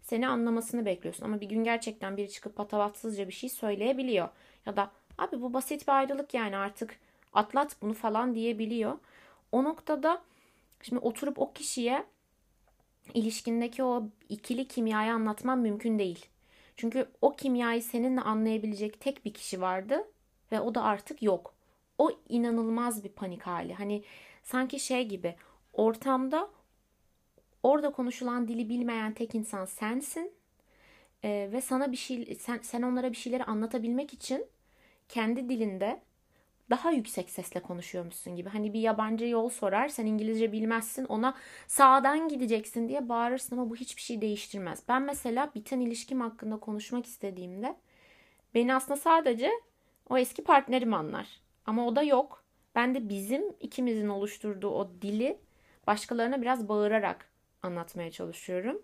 [0.02, 1.24] seni anlamasını bekliyorsun.
[1.24, 4.29] Ama bir gün gerçekten biri çıkıp patavatsızca bir şey söyleyebiliyor.
[4.66, 6.96] Ya da abi bu basit bir ayrılık yani artık
[7.33, 8.98] atlat bunu falan diyebiliyor.
[9.52, 10.22] O noktada
[10.83, 12.05] şimdi oturup o kişiye
[13.14, 16.27] ilişkindeki o ikili kimyayı anlatmam mümkün değil.
[16.77, 20.05] Çünkü o kimyayı seninle anlayabilecek tek bir kişi vardı
[20.53, 21.55] ve o da artık yok.
[21.99, 23.75] O inanılmaz bir panik hali.
[23.75, 24.05] Hani
[24.42, 25.37] sanki şey gibi
[25.73, 26.51] ortamda
[27.62, 30.33] orada konuşulan dili bilmeyen tek insan sensin.
[31.25, 34.47] Ee, ve sana bir şey sen, sen onlara bir şeyleri anlatabilmek için
[35.09, 36.03] kendi dilinde
[36.70, 38.48] daha yüksek sesle konuşuyormuşsun gibi.
[38.48, 41.35] Hani bir yabancı yol sorar, sen İngilizce bilmezsin, ona
[41.66, 44.83] sağdan gideceksin diye bağırırsın ama bu hiçbir şey değiştirmez.
[44.88, 47.76] Ben mesela biten ilişkim hakkında konuşmak istediğimde
[48.55, 49.50] beni aslında sadece
[50.09, 51.40] o eski partnerim anlar.
[51.66, 52.44] Ama o da yok.
[52.74, 55.38] Ben de bizim ikimizin oluşturduğu o dili
[55.87, 57.31] başkalarına biraz bağırarak
[57.62, 58.83] anlatmaya çalışıyorum.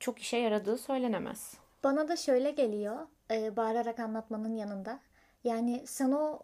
[0.00, 1.54] Çok işe yaradığı söylenemez.
[1.84, 5.00] Bana da şöyle geliyor, e, bağırarak anlatmanın yanında.
[5.44, 6.42] Yani sen o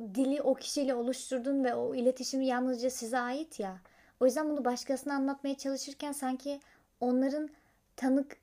[0.00, 3.80] dili o kişiyle oluşturdun ve o iletişim yalnızca size ait ya.
[4.20, 6.60] O yüzden bunu başkasına anlatmaya çalışırken sanki
[7.00, 7.48] onların
[7.96, 8.36] tanık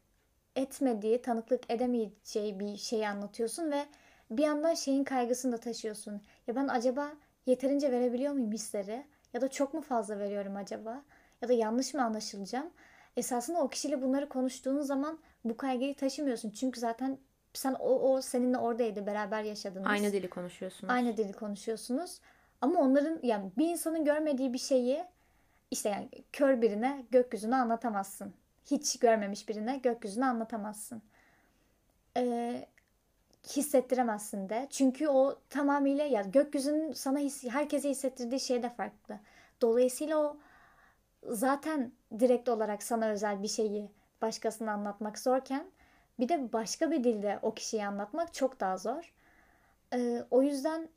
[0.55, 3.85] etmediği, tanıklık edemeyeceği bir şeyi anlatıyorsun ve
[4.31, 6.21] bir yandan şeyin kaygısını da taşıyorsun.
[6.47, 7.11] Ya ben acaba
[7.45, 9.05] yeterince verebiliyor muyum hisleri?
[9.33, 11.03] Ya da çok mu fazla veriyorum acaba?
[11.41, 12.69] Ya da yanlış mı anlaşılacağım?
[13.17, 16.49] Esasında o kişiyle bunları konuştuğun zaman bu kaygıyı taşımıyorsun.
[16.49, 17.17] Çünkü zaten
[17.53, 19.87] sen o, o seninle oradaydı, beraber yaşadınız.
[19.87, 20.93] Aynı dili konuşuyorsunuz.
[20.93, 22.19] Aynı dili konuşuyorsunuz.
[22.61, 25.05] Ama onların yani bir insanın görmediği bir şeyi
[25.71, 28.33] işte yani kör birine gökyüzünü anlatamazsın.
[28.65, 31.01] Hiç görmemiş birine gökyüzünü anlatamazsın.
[32.17, 32.67] Ee,
[33.47, 34.67] hissettiremezsin de.
[34.69, 39.19] Çünkü o tamamıyla ya gökyüzünün sana his, herkese hissettirdiği şey de farklı.
[39.61, 40.37] Dolayısıyla o
[41.23, 45.65] zaten direkt olarak sana özel bir şeyi başkasına anlatmak zorken
[46.19, 49.13] bir de başka bir dilde o kişiyi anlatmak çok daha zor.
[49.93, 50.89] Ee, o yüzden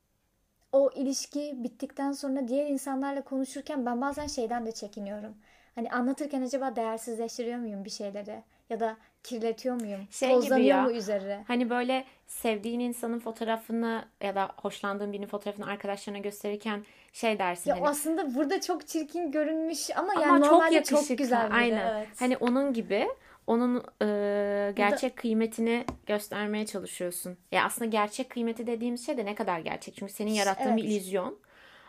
[0.72, 5.34] o ilişki bittikten sonra diğer insanlarla konuşurken ben bazen şeyden de çekiniyorum.
[5.74, 8.42] Hani anlatırken acaba değersizleştiriyor muyum bir şeyleri?
[8.70, 10.00] Ya da kirletiyor muyum?
[10.10, 10.82] Şey Tozlanıyor gibi ya.
[10.82, 11.38] mu üzeri?
[11.48, 17.76] Hani böyle sevdiğin insanın fotoğrafını ya da hoşlandığın birinin fotoğrafını arkadaşlarına gösterirken şey dersin Ya
[17.76, 21.06] hani aslında burada çok çirkin görünmüş ama, ama yani çok normalde yakışıklı.
[21.08, 21.54] çok güzel biri.
[21.54, 21.94] Aynen.
[21.96, 22.08] Evet.
[22.18, 23.08] Hani onun gibi
[23.46, 27.36] onun e, gerçek kıymetini göstermeye çalışıyorsun.
[27.52, 29.96] Ya aslında gerçek kıymeti dediğimiz şey de ne kadar gerçek?
[29.96, 30.92] Çünkü senin yarattığın bir Evet.
[30.92, 31.38] illüzyon.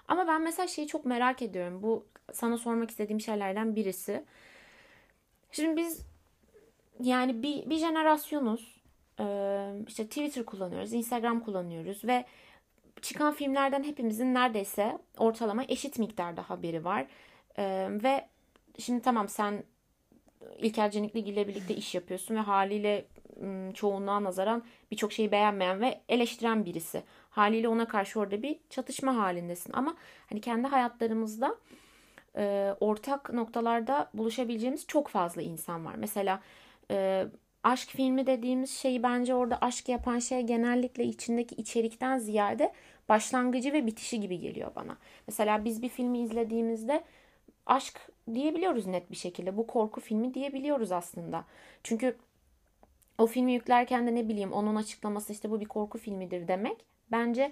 [0.07, 1.83] Ama ben mesela şeyi çok merak ediyorum.
[1.83, 4.23] Bu sana sormak istediğim şeylerden birisi.
[5.51, 6.05] Şimdi biz
[6.99, 8.81] yani bir, bir jenerasyonuz.
[9.19, 12.25] Ee, işte Twitter kullanıyoruz, Instagram kullanıyoruz ve
[13.01, 17.05] çıkan filmlerden hepimizin neredeyse ortalama eşit miktarda haberi var.
[17.57, 18.27] Ee, ve
[18.79, 19.63] şimdi tamam sen
[20.57, 23.05] İlker Canikli ile birlikte iş yapıyorsun ve haliyle
[23.73, 27.03] çoğunluğa nazaran birçok şeyi beğenmeyen ve eleştiren birisi.
[27.29, 29.73] Haliyle ona karşı orada bir çatışma halindesin.
[29.73, 29.95] Ama
[30.29, 31.55] hani kendi hayatlarımızda
[32.37, 35.95] e, ortak noktalarda buluşabileceğimiz çok fazla insan var.
[35.95, 36.39] Mesela
[36.91, 37.25] e,
[37.63, 42.73] aşk filmi dediğimiz şeyi bence orada aşk yapan şey genellikle içindeki içerikten ziyade
[43.09, 44.97] başlangıcı ve bitişi gibi geliyor bana.
[45.27, 47.03] Mesela biz bir filmi izlediğimizde
[47.65, 49.57] aşk diyebiliyoruz net bir şekilde.
[49.57, 51.45] Bu korku filmi diyebiliyoruz aslında.
[51.83, 52.17] Çünkü
[53.17, 56.85] o filmi yüklerken de ne bileyim onun açıklaması işte bu bir korku filmidir demek.
[57.11, 57.51] Bence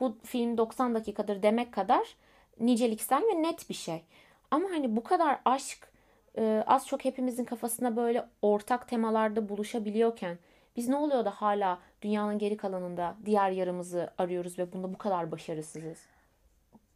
[0.00, 2.16] bu film 90 dakikadır demek kadar
[2.60, 4.02] niceliksel ve net bir şey.
[4.50, 5.92] Ama hani bu kadar aşk
[6.38, 10.38] e, az çok hepimizin kafasında böyle ortak temalarda buluşabiliyorken
[10.76, 15.32] biz ne oluyor da hala dünyanın geri kalanında diğer yarımızı arıyoruz ve bunda bu kadar
[15.32, 15.98] başarısızız?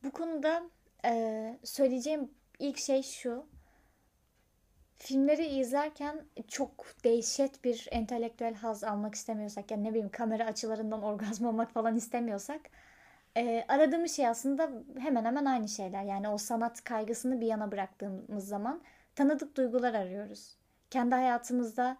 [0.05, 0.63] Bu konuda
[1.05, 3.47] e, söyleyeceğim ilk şey şu.
[4.97, 11.47] Filmleri izlerken çok dehşet bir entelektüel haz almak istemiyorsak, yani ne bileyim kamera açılarından orgazm
[11.47, 12.61] olmak falan istemiyorsak,
[13.37, 16.03] e, aradığımız şey aslında hemen hemen aynı şeyler.
[16.03, 18.83] Yani o sanat kaygısını bir yana bıraktığımız zaman
[19.15, 20.57] tanıdık duygular arıyoruz.
[20.91, 21.97] Kendi hayatımızda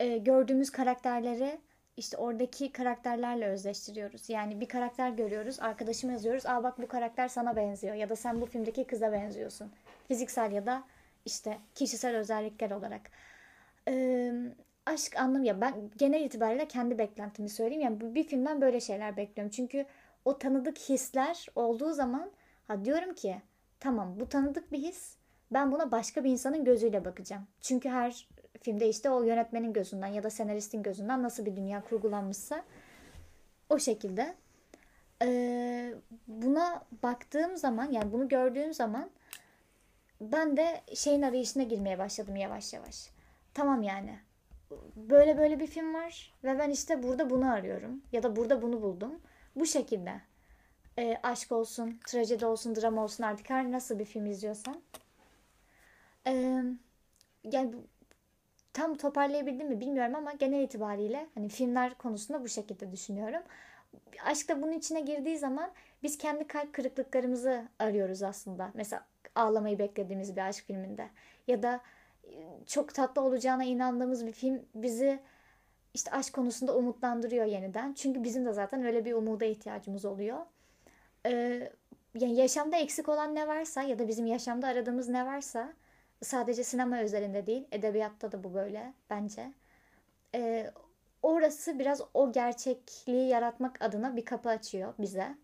[0.00, 1.60] e, gördüğümüz karakterleri
[1.96, 4.28] işte oradaki karakterlerle özleştiriyoruz.
[4.30, 6.46] Yani bir karakter görüyoruz, arkadaşım yazıyoruz.
[6.46, 9.72] Aa bak bu karakter sana benziyor ya da sen bu filmdeki kıza benziyorsun.
[10.08, 10.84] Fiziksel ya da
[11.24, 13.10] işte kişisel özellikler olarak.
[13.88, 14.32] Ee,
[14.86, 17.82] aşk anlam ya ben genel itibariyle kendi beklentimi söyleyeyim.
[17.82, 19.50] Yani bir filmden böyle şeyler bekliyorum.
[19.50, 19.86] Çünkü
[20.24, 22.30] o tanıdık hisler olduğu zaman
[22.68, 23.42] ha diyorum ki
[23.80, 25.16] tamam bu tanıdık bir his.
[25.52, 27.46] Ben buna başka bir insanın gözüyle bakacağım.
[27.60, 28.28] Çünkü her
[28.62, 32.64] filmde işte o yönetmenin gözünden ya da senaristin gözünden nasıl bir dünya kurgulanmışsa
[33.68, 34.34] o şekilde.
[35.22, 35.94] Ee,
[36.26, 39.10] buna baktığım zaman yani bunu gördüğüm zaman
[40.20, 43.10] ben de şeyin arayışına girmeye başladım yavaş yavaş.
[43.54, 44.18] Tamam yani.
[44.96, 48.82] Böyle böyle bir film var ve ben işte burada bunu arıyorum ya da burada bunu
[48.82, 49.20] buldum.
[49.56, 50.20] Bu şekilde.
[50.98, 54.82] E, aşk olsun, trajedi olsun, drama olsun artık her nasıl bir film izliyorsan.
[56.26, 56.62] E,
[57.44, 57.74] yani
[58.72, 63.42] tam toparlayabildim mi bilmiyorum ama genel itibariyle hani filmler konusunda bu şekilde düşünüyorum.
[64.24, 65.70] Aşk da bunun içine girdiği zaman
[66.02, 68.70] biz kendi kalp kırıklıklarımızı arıyoruz aslında.
[68.74, 71.08] Mesela ağlamayı beklediğimiz bir aşk filminde
[71.48, 71.80] ya da
[72.24, 72.30] e,
[72.66, 75.20] çok tatlı olacağına inandığımız bir film bizi
[75.94, 77.92] işte aşk konusunda umutlandırıyor yeniden.
[77.92, 80.38] Çünkü bizim de zaten öyle bir umuda ihtiyacımız oluyor.
[81.26, 81.72] Ee,
[82.14, 85.72] yani yaşamda eksik olan ne varsa ya da bizim yaşamda aradığımız ne varsa
[86.22, 89.52] sadece sinema özelinde değil, edebiyatta da bu böyle bence.
[90.34, 90.70] Ee,
[91.22, 95.36] orası biraz o gerçekliği yaratmak adına bir kapı açıyor bize.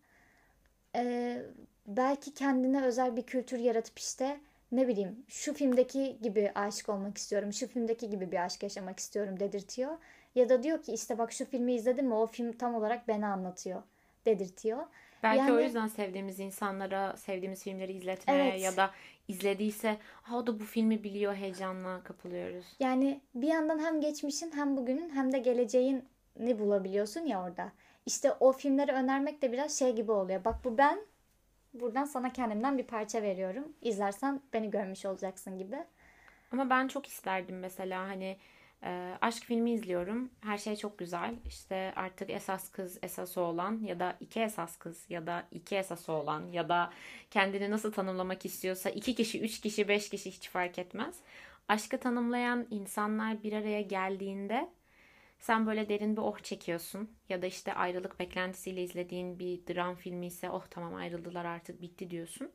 [0.96, 1.42] Ee,
[1.86, 4.40] belki kendine özel bir kültür yaratıp işte
[4.72, 9.40] ne bileyim şu filmdeki gibi aşık olmak istiyorum, şu filmdeki gibi bir aşk yaşamak istiyorum
[9.40, 9.98] dedirtiyor.
[10.34, 13.26] Ya da diyor ki işte bak şu filmi izledim mi o film tam olarak beni
[13.26, 13.82] anlatıyor
[14.26, 14.86] dedirtiyor.
[15.22, 18.62] Belki yani, o yüzden sevdiğimiz insanlara sevdiğimiz filmleri izletmeye evet.
[18.62, 18.90] ya da
[19.28, 22.64] izlediyse ha o da bu filmi biliyor heyecanla kapılıyoruz.
[22.80, 26.04] Yani bir yandan hem geçmişin hem bugünün hem de geleceğin
[26.38, 27.72] ne bulabiliyorsun ya orada.
[28.06, 30.44] İşte o filmleri önermek de biraz şey gibi oluyor.
[30.44, 30.98] Bak bu ben
[31.74, 33.72] buradan sana kendimden bir parça veriyorum.
[33.82, 35.76] İzlersen beni görmüş olacaksın gibi.
[36.52, 38.36] Ama ben çok isterdim mesela hani
[38.84, 40.30] e, aşk filmi izliyorum.
[40.40, 41.34] Her şey çok güzel.
[41.46, 46.12] İşte artık esas kız esası olan ya da iki esas kız ya da iki esası
[46.12, 46.92] olan ya da
[47.30, 51.20] kendini nasıl tanımlamak istiyorsa iki kişi, üç kişi, beş kişi hiç fark etmez.
[51.68, 54.70] Aşkı tanımlayan insanlar bir araya geldiğinde
[55.38, 60.26] sen böyle derin bir oh çekiyorsun ya da işte ayrılık beklentisiyle izlediğin bir dram filmi
[60.26, 62.52] ise oh tamam ayrıldılar artık bitti diyorsun.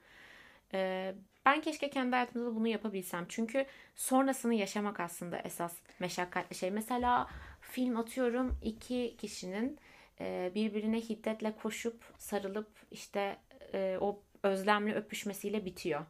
[0.74, 3.26] Ee, ben keşke kendi hayatımda da bunu yapabilsem.
[3.30, 6.72] Çünkü sonrasını yaşamak aslında esas meşakkatli şey.
[6.72, 7.28] Mesela
[7.62, 9.80] film atıyorum iki kişinin
[10.20, 13.38] e, birbirine hiddetle koşup sarılıp işte
[13.74, 16.06] e, o özlemli öpüşmesiyle bitiyor.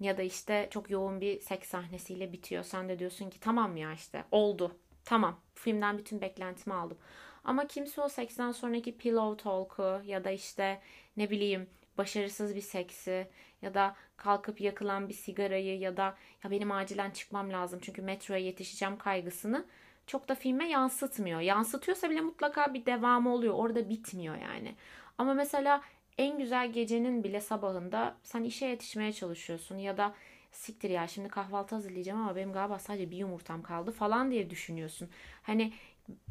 [0.00, 2.64] Ya da işte çok yoğun bir seks sahnesiyle bitiyor.
[2.64, 4.76] Sen de diyorsun ki tamam ya işte oldu.
[5.04, 6.98] Tamam filmden bütün beklentimi aldım.
[7.44, 10.80] Ama kimse o seksten sonraki pillow talk'u ya da işte
[11.16, 13.28] ne bileyim başarısız bir seksi
[13.62, 18.40] ya da kalkıp yakılan bir sigarayı ya da ya benim acilen çıkmam lazım çünkü metroya
[18.40, 19.66] yetişeceğim kaygısını
[20.06, 21.40] çok da filme yansıtmıyor.
[21.40, 23.54] Yansıtıyorsa bile mutlaka bir devamı oluyor.
[23.54, 24.74] Orada bitmiyor yani.
[25.18, 25.82] Ama mesela
[26.18, 30.14] en güzel gecenin bile sabahında sen işe yetişmeye çalışıyorsun ya da
[30.52, 35.08] siktir ya şimdi kahvaltı hazırlayacağım ama benim galiba sadece bir yumurtam kaldı falan diye düşünüyorsun.
[35.42, 35.72] Hani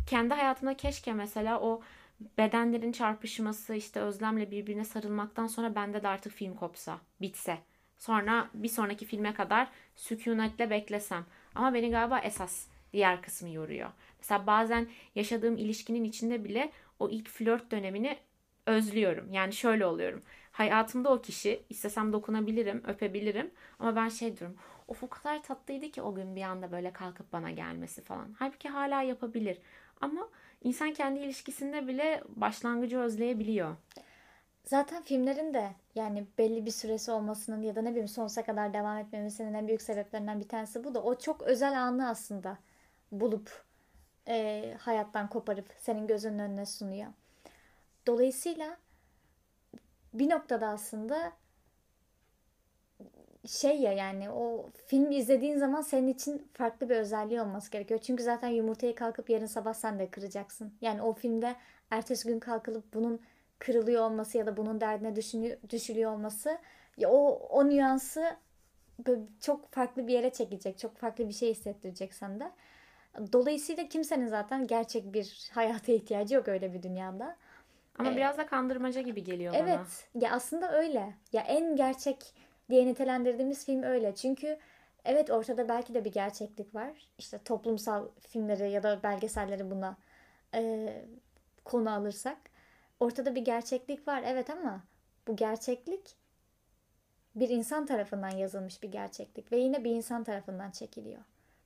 [0.07, 1.81] kendi hayatımda keşke mesela o
[2.37, 7.57] bedenlerin çarpışması işte özlemle birbirine sarılmaktan sonra bende de artık film kopsa, bitse.
[7.97, 11.25] Sonra bir sonraki filme kadar sükunetle beklesem.
[11.55, 13.89] Ama beni galiba esas diğer kısmı yoruyor.
[14.19, 18.17] Mesela bazen yaşadığım ilişkinin içinde bile o ilk flört dönemini
[18.65, 19.31] özlüyorum.
[19.31, 20.21] Yani şöyle oluyorum.
[20.51, 24.57] Hayatımda o kişi istesem dokunabilirim, öpebilirim ama ben şey diyorum.
[24.87, 28.35] Of o kadar tatlıydı ki o gün bir anda böyle kalkıp bana gelmesi falan.
[28.39, 29.57] Halbuki hala yapabilir.
[30.01, 30.29] Ama
[30.63, 33.75] insan kendi ilişkisinde bile başlangıcı özleyebiliyor.
[34.63, 38.97] Zaten filmlerin de yani belli bir süresi olmasının ya da ne bileyim sonsuza kadar devam
[38.97, 42.57] etmemesinin en büyük sebeplerinden bir tanesi bu da o çok özel anı aslında
[43.11, 43.63] bulup
[44.27, 47.11] e, hayattan koparıp senin gözünün önüne sunuyor.
[48.07, 48.77] Dolayısıyla
[50.13, 51.33] bir noktada aslında
[53.47, 57.99] şey ya yani o filmi izlediğin zaman senin için farklı bir özelliği olması gerekiyor.
[58.03, 60.73] Çünkü zaten yumurtayı kalkıp yarın sabah sen de kıracaksın.
[60.81, 61.55] Yani o filmde
[61.91, 63.19] ertesi gün kalkılıp bunun
[63.59, 66.57] kırılıyor olması ya da bunun derdine düşünüyor, düşülüyor olması
[66.97, 68.35] ya o, o nüansı
[69.39, 70.79] çok farklı bir yere çekecek.
[70.79, 72.51] Çok farklı bir şey hissettirecek sende.
[73.33, 77.35] Dolayısıyla kimsenin zaten gerçek bir hayata ihtiyacı yok öyle bir dünyada.
[77.99, 79.73] Ama ee, biraz da kandırmaca gibi geliyor evet, bana.
[79.73, 80.23] Evet.
[80.23, 81.13] Ya aslında öyle.
[81.33, 82.33] Ya en gerçek
[82.69, 84.15] diye nitelendirdiğimiz film öyle.
[84.15, 84.57] Çünkü
[85.05, 87.09] evet ortada belki de bir gerçeklik var.
[87.17, 89.97] İşte toplumsal filmleri ya da belgeselleri buna
[90.53, 90.93] e,
[91.65, 92.37] konu alırsak.
[92.99, 94.83] Ortada bir gerçeklik var evet ama
[95.27, 96.15] bu gerçeklik
[97.35, 101.21] bir insan tarafından yazılmış bir gerçeklik ve yine bir insan tarafından çekiliyor.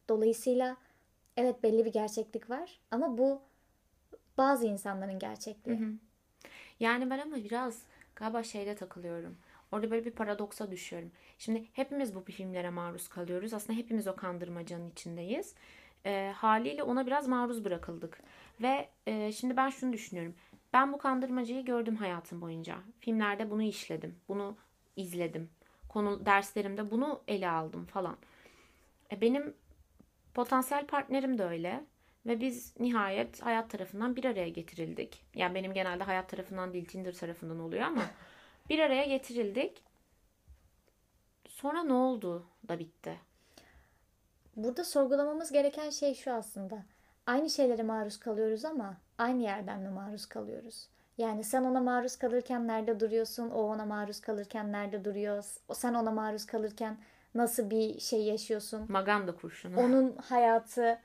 [0.09, 0.77] Dolayısıyla
[1.37, 3.41] evet belli bir gerçeklik var ama bu
[4.37, 5.79] bazı insanların gerçekliği.
[5.79, 5.91] Hı hı.
[6.79, 7.81] Yani ben ama biraz
[8.15, 9.37] galiba şeyde takılıyorum.
[9.75, 11.11] Orada böyle bir paradoksa düşüyorum.
[11.37, 13.53] Şimdi hepimiz bu filmlere maruz kalıyoruz.
[13.53, 15.55] Aslında hepimiz o kandırmacanın içindeyiz.
[16.05, 18.19] E, haliyle ona biraz maruz bırakıldık.
[18.61, 20.35] Ve e, şimdi ben şunu düşünüyorum.
[20.73, 22.75] Ben bu kandırmacayı gördüm hayatım boyunca.
[22.99, 24.15] Filmlerde bunu işledim.
[24.27, 24.57] Bunu
[24.95, 25.49] izledim.
[25.89, 28.17] Konu derslerimde bunu ele aldım falan.
[29.11, 29.53] E, benim
[30.33, 31.83] potansiyel partnerim de öyle.
[32.25, 35.23] Ve biz nihayet hayat tarafından bir araya getirildik.
[35.35, 38.01] Yani benim genelde hayat tarafından değil Tinder tarafından oluyor ama
[38.69, 39.83] bir araya getirildik.
[41.47, 43.17] Sonra ne oldu da bitti?
[44.55, 46.83] Burada sorgulamamız gereken şey şu aslında.
[47.25, 50.87] Aynı şeylere maruz kalıyoruz ama aynı yerden mi maruz kalıyoruz?
[51.17, 53.49] Yani sen ona maruz kalırken nerede duruyorsun?
[53.49, 55.45] O ona maruz kalırken nerede duruyor?
[55.73, 56.97] Sen ona maruz kalırken
[57.35, 58.85] nasıl bir şey yaşıyorsun?
[58.89, 59.79] Maganda kurşunu.
[59.79, 60.99] Onun hayatı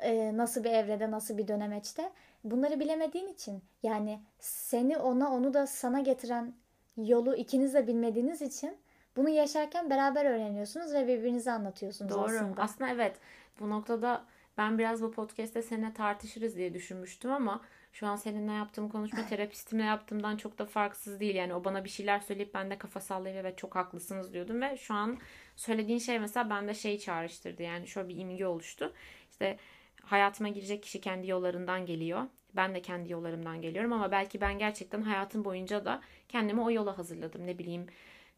[0.00, 2.12] e, nasıl bir evrede, nasıl bir dönemeçte?
[2.44, 6.54] Bunları bilemediğin için yani seni ona, onu da sana getiren
[6.96, 8.76] yolu ikiniz de bilmediğiniz için
[9.16, 12.24] bunu yaşarken beraber öğreniyorsunuz ve birbirinize anlatıyorsunuz Doğru.
[12.24, 12.62] aslında.
[12.62, 13.16] Aslında evet.
[13.60, 14.24] Bu noktada
[14.58, 17.60] ben biraz bu podcast'te seninle tartışırız diye düşünmüştüm ama
[17.92, 21.34] şu an seninle yaptığım konuşma terapistimle yaptığımdan çok da farksız değil.
[21.34, 24.76] Yani o bana bir şeyler söyleyip ben de kafa sallayıp evet çok haklısınız diyordum ve
[24.76, 25.18] şu an
[25.56, 27.62] söylediğin şey mesela bende şey çağrıştırdı.
[27.62, 28.92] Yani şöyle bir imge oluştu.
[29.30, 29.56] İşte
[30.02, 32.22] hayatıma girecek kişi kendi yollarından geliyor.
[32.56, 36.98] Ben de kendi yollarımdan geliyorum ama belki ben gerçekten hayatım boyunca da kendimi o yola
[36.98, 37.46] hazırladım.
[37.46, 37.86] Ne bileyim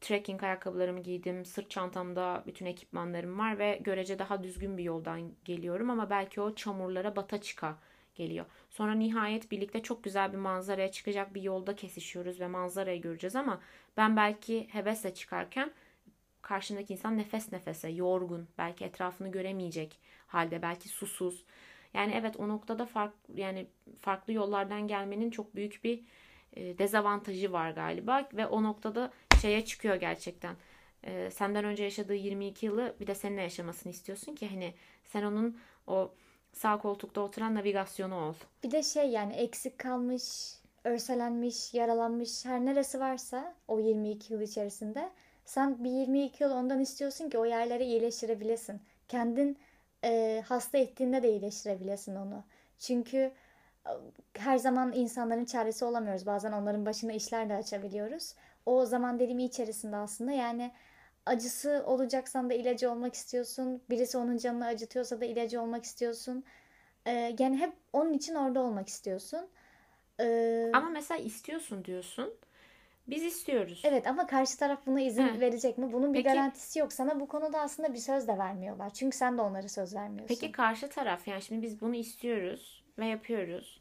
[0.00, 5.90] trekking ayakkabılarımı giydim, sırt çantamda bütün ekipmanlarım var ve görece daha düzgün bir yoldan geliyorum
[5.90, 7.78] ama belki o çamurlara bata çıka
[8.14, 8.46] geliyor.
[8.70, 13.61] Sonra nihayet birlikte çok güzel bir manzaraya çıkacak bir yolda kesişiyoruz ve manzarayı göreceğiz ama
[13.96, 15.72] ben belki hevesle çıkarken
[16.42, 21.44] karşımdaki insan nefes nefese, yorgun, belki etrafını göremeyecek halde, belki susuz.
[21.94, 23.66] Yani evet o noktada fark yani
[24.01, 26.05] farklı yollardan gelmenin çok büyük bir
[26.57, 30.57] e, dezavantajı var galiba ve o noktada şeye çıkıyor gerçekten.
[31.05, 34.74] E, senden önce yaşadığı 22 yılı bir de seninle yaşamasını istiyorsun ki hani
[35.05, 36.14] sen onun o
[36.53, 38.35] sağ koltukta oturan navigasyonu ol.
[38.64, 40.24] Bir de şey yani eksik kalmış,
[40.85, 45.11] örselenmiş, yaralanmış her neresi varsa o 22 yıl içerisinde
[45.44, 48.81] sen bir 22 yıl ondan istiyorsun ki o yerleri iyileştirebilesin.
[49.09, 49.59] Kendin
[50.04, 52.44] e, hasta ettiğinde de iyileştirebilesin onu.
[52.78, 53.32] Çünkü
[54.34, 56.26] her zaman insanların çaresi olamıyoruz.
[56.26, 58.34] Bazen onların başına işler de açabiliyoruz.
[58.66, 60.72] O zaman dilimi içerisinde aslında yani
[61.26, 63.82] acısı olacaksan da ilacı olmak istiyorsun.
[63.90, 66.44] Birisi onun canını acıtıyorsa da ilacı olmak istiyorsun.
[67.06, 69.48] Ee, yani hep onun için orada olmak istiyorsun.
[70.20, 72.34] Ee, ama mesela istiyorsun diyorsun.
[73.08, 73.82] Biz istiyoruz.
[73.84, 75.40] Evet ama karşı taraf buna izin He.
[75.40, 75.92] verecek mi?
[75.92, 76.92] Bunun bir Peki, garantisi yok.
[76.92, 78.90] Sana bu konuda aslında bir söz de vermiyorlar.
[78.90, 80.34] Çünkü sen de onlara söz vermiyorsun.
[80.34, 83.80] Peki karşı taraf yani şimdi biz bunu istiyoruz ve yapıyoruz.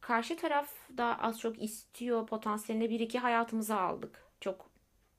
[0.00, 4.24] Karşı taraf da az çok istiyor potansiyeline bir iki hayatımıza aldık.
[4.40, 4.70] Çok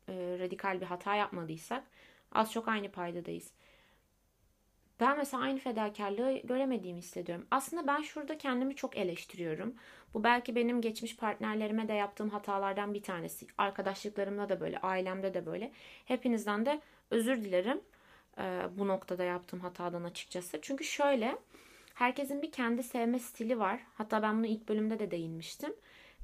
[0.08, 1.84] e, radikal bir hata yapmadıysak
[2.32, 3.52] az çok aynı paydadayız.
[5.02, 7.48] Ben mesela aynı fedakarlığı göremediğimi hissediyorum.
[7.52, 9.76] Aslında ben şurada kendimi çok eleştiriyorum.
[10.14, 13.48] Bu belki benim geçmiş partnerlerime de yaptığım hatalardan bir tanesi.
[13.58, 15.72] Arkadaşlıklarımda da böyle, ailemde de böyle.
[16.06, 17.82] Hepinizden de özür dilerim
[18.38, 20.60] e, bu noktada yaptığım hatadan açıkçası.
[20.62, 21.38] Çünkü şöyle,
[21.94, 23.80] herkesin bir kendi sevme stili var.
[23.98, 25.74] Hatta ben bunu ilk bölümde de değinmiştim.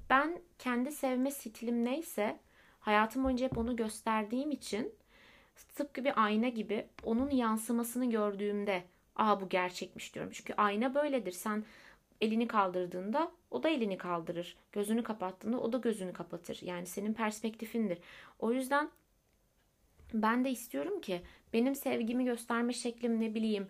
[0.09, 2.39] Ben kendi sevme stilim neyse
[2.79, 4.93] hayatım boyunca hep onu gösterdiğim için
[5.75, 8.83] tıpkı bir ayna gibi onun yansımasını gördüğümde
[9.15, 10.31] aa bu gerçekmiş diyorum.
[10.33, 11.31] Çünkü ayna böyledir.
[11.31, 11.63] Sen
[12.21, 14.57] elini kaldırdığında o da elini kaldırır.
[14.71, 16.59] Gözünü kapattığında o da gözünü kapatır.
[16.61, 17.97] Yani senin perspektifindir.
[18.39, 18.89] O yüzden
[20.13, 21.21] ben de istiyorum ki
[21.53, 23.67] benim sevgimi gösterme şeklim ne bileyim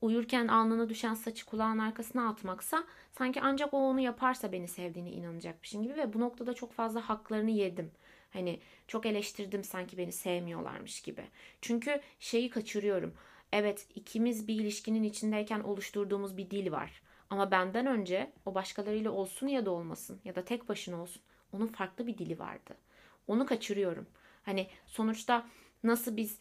[0.00, 5.82] uyurken alnına düşen saçı kulağın arkasına atmaksa sanki ancak o onu yaparsa beni sevdiğine inanacakmışım
[5.82, 7.90] gibi ve bu noktada çok fazla haklarını yedim.
[8.34, 11.24] Hani çok eleştirdim sanki beni sevmiyorlarmış gibi.
[11.60, 13.14] Çünkü şeyi kaçırıyorum.
[13.52, 17.02] Evet ikimiz bir ilişkinin içindeyken oluşturduğumuz bir dil var.
[17.30, 21.22] Ama benden önce o başkalarıyla olsun ya da olmasın ya da tek başına olsun
[21.52, 22.76] onun farklı bir dili vardı.
[23.26, 24.06] Onu kaçırıyorum.
[24.42, 25.46] Hani sonuçta
[25.82, 26.38] nasıl biz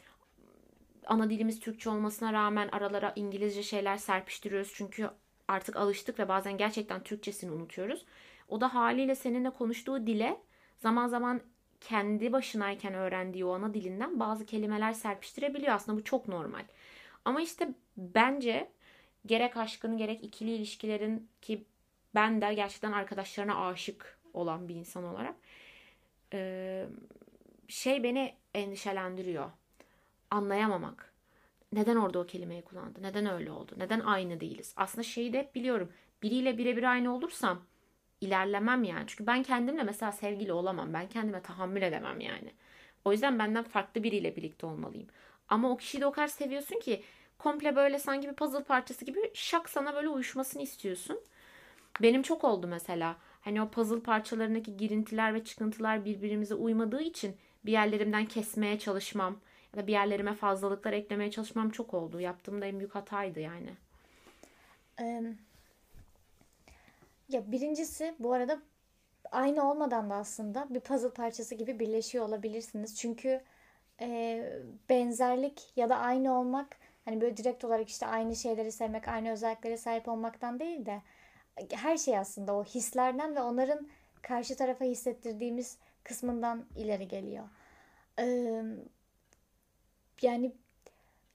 [1.06, 5.10] ana dilimiz Türkçe olmasına rağmen aralara İngilizce şeyler serpiştiriyoruz çünkü
[5.48, 8.06] artık alıştık ve bazen gerçekten Türkçesini unutuyoruz.
[8.48, 10.42] O da haliyle seninle konuştuğu dile
[10.78, 11.42] zaman zaman
[11.90, 15.74] kendi başınayken öğrendiği o ana dilinden bazı kelimeler serpiştirebiliyor.
[15.74, 16.64] Aslında bu çok normal.
[17.26, 18.72] Ama işte bence
[19.26, 21.66] gerek aşkın gerek ikili ilişkilerin ki
[22.16, 25.36] ben de gerçekten arkadaşlarına aşık olan bir insan olarak
[27.68, 29.52] şey beni endişelendiriyor.
[30.32, 31.14] Anlayamamak.
[31.74, 33.02] Neden orada o kelimeyi kullandı?
[33.02, 33.76] Neden öyle oldu?
[33.78, 34.74] Neden aynı değiliz?
[34.78, 35.94] Aslında şeyi de biliyorum.
[36.24, 37.62] Biriyle birebir aynı olursam
[38.24, 39.04] ilerlemem yani.
[39.08, 40.94] Çünkü ben kendimle mesela sevgili olamam.
[40.94, 42.52] Ben kendime tahammül edemem yani.
[43.06, 45.08] O yüzden benden farklı biriyle birlikte olmalıyım.
[45.50, 47.04] Ama o kişiyi de o kadar seviyorsun ki
[47.40, 51.20] komple böyle sanki bir puzzle parçası gibi şak sana böyle uyuşmasını istiyorsun.
[52.02, 53.18] Benim çok oldu mesela.
[53.42, 59.40] Hani o puzzle parçalarındaki girintiler ve çıkıntılar birbirimize uymadığı için bir yerlerimden kesmeye çalışmam
[59.74, 62.20] ya da bir yerlerime fazlalıklar eklemeye çalışmam çok oldu.
[62.20, 63.70] Yaptığım da en büyük hataydı yani.
[67.30, 68.60] Ya birincisi bu arada
[69.32, 72.96] aynı olmadan da aslında bir puzzle parçası gibi birleşiyor olabilirsiniz.
[72.96, 73.42] Çünkü
[74.02, 74.44] e,
[74.90, 79.78] benzerlik ya da aynı olmak hani böyle direkt olarak işte aynı şeyleri sevmek, aynı özelliklere
[79.78, 81.02] sahip olmaktan değil de
[81.72, 83.88] her şey aslında o hislerden ve onların
[84.22, 87.50] karşı tarafa hissettirdiğimiz kısmından ileri geliyor.
[88.20, 88.64] Ee,
[90.22, 90.56] yani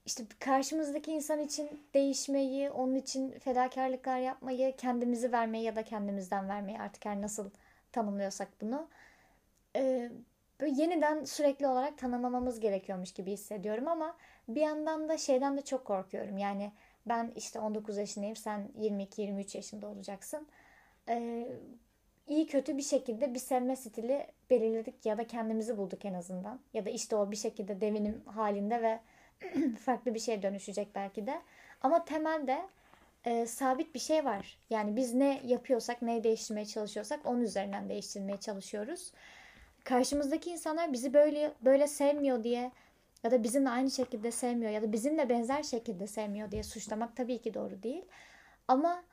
[0.09, 6.79] işte karşımızdaki insan için değişmeyi, onun için fedakarlıklar yapmayı, kendimizi vermeyi ya da kendimizden vermeyi
[6.79, 7.49] artık her nasıl
[7.91, 8.87] tanımlıyorsak bunu
[9.75, 10.11] e,
[10.59, 15.85] böyle yeniden sürekli olarak tanımlamamız gerekiyormuş gibi hissediyorum ama bir yandan da şeyden de çok
[15.85, 16.37] korkuyorum.
[16.37, 16.71] Yani
[17.05, 20.47] ben işte 19 yaşındayım, sen 22-23 yaşında olacaksın.
[21.09, 21.47] Ee,
[22.27, 26.59] iyi kötü bir şekilde bir sevme stili belirledik ya da kendimizi bulduk en azından.
[26.73, 28.99] Ya da işte o bir şekilde devinim halinde ve
[29.85, 31.41] farklı bir şeye dönüşecek belki de.
[31.81, 32.65] Ama temelde
[33.25, 34.57] e, sabit bir şey var.
[34.69, 39.11] Yani biz ne yapıyorsak, neyi değiştirmeye çalışıyorsak onun üzerinden değiştirmeye çalışıyoruz.
[39.83, 42.71] Karşımızdaki insanlar bizi böyle böyle sevmiyor diye
[43.23, 47.41] ya da bizimle aynı şekilde sevmiyor ya da bizimle benzer şekilde sevmiyor diye suçlamak tabii
[47.41, 48.05] ki doğru değil.
[48.67, 49.03] Ama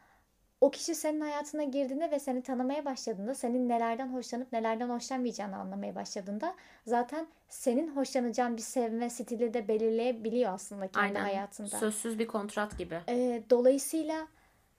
[0.60, 5.94] o kişi senin hayatına girdiğinde ve seni tanımaya başladığında, senin nelerden hoşlanıp nelerden hoşlanmayacağını anlamaya
[5.94, 6.54] başladığında
[6.86, 11.20] zaten senin hoşlanacağın bir sevme stili de belirleyebiliyor aslında kendi Aynen.
[11.20, 11.78] hayatında.
[11.78, 13.00] Sözsüz bir kontrat gibi.
[13.08, 14.28] Ee, dolayısıyla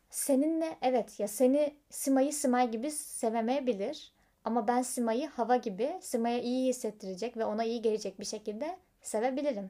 [0.09, 4.13] seninle evet ya seni Sima'yı Simay gibi sevemeyebilir.
[4.43, 9.69] Ama ben Sima'yı hava gibi Sima'ya iyi hissettirecek ve ona iyi gelecek bir şekilde sevebilirim.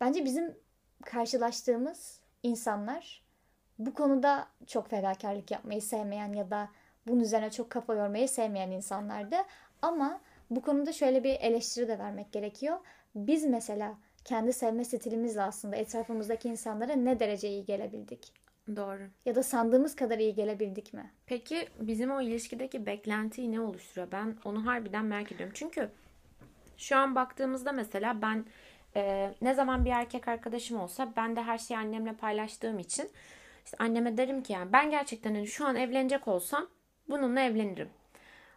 [0.00, 0.56] Bence bizim
[1.04, 3.22] karşılaştığımız insanlar
[3.78, 6.68] bu konuda çok fedakarlık yapmayı sevmeyen ya da
[7.06, 9.36] bunun üzerine çok kafa yormayı sevmeyen insanlardı.
[9.82, 10.20] Ama
[10.50, 12.78] bu konuda şöyle bir eleştiri de vermek gerekiyor.
[13.14, 13.94] Biz mesela
[14.24, 18.32] kendi sevme stilimizle aslında etrafımızdaki insanlara ne derece iyi gelebildik?
[18.76, 19.02] Doğru.
[19.24, 21.10] Ya da sandığımız kadar iyi gelebildik mi?
[21.26, 24.12] Peki bizim o ilişkideki beklentiyi ne oluşturuyor?
[24.12, 25.54] Ben onu harbiden merak ediyorum.
[25.56, 25.90] Çünkü
[26.76, 28.44] şu an baktığımızda mesela ben
[28.96, 33.10] e, ne zaman bir erkek arkadaşım olsa ben de her şeyi annemle paylaştığım için
[33.64, 36.66] işte anneme derim ki yani ben gerçekten hani şu an evlenecek olsam
[37.08, 37.88] bununla evlenirim.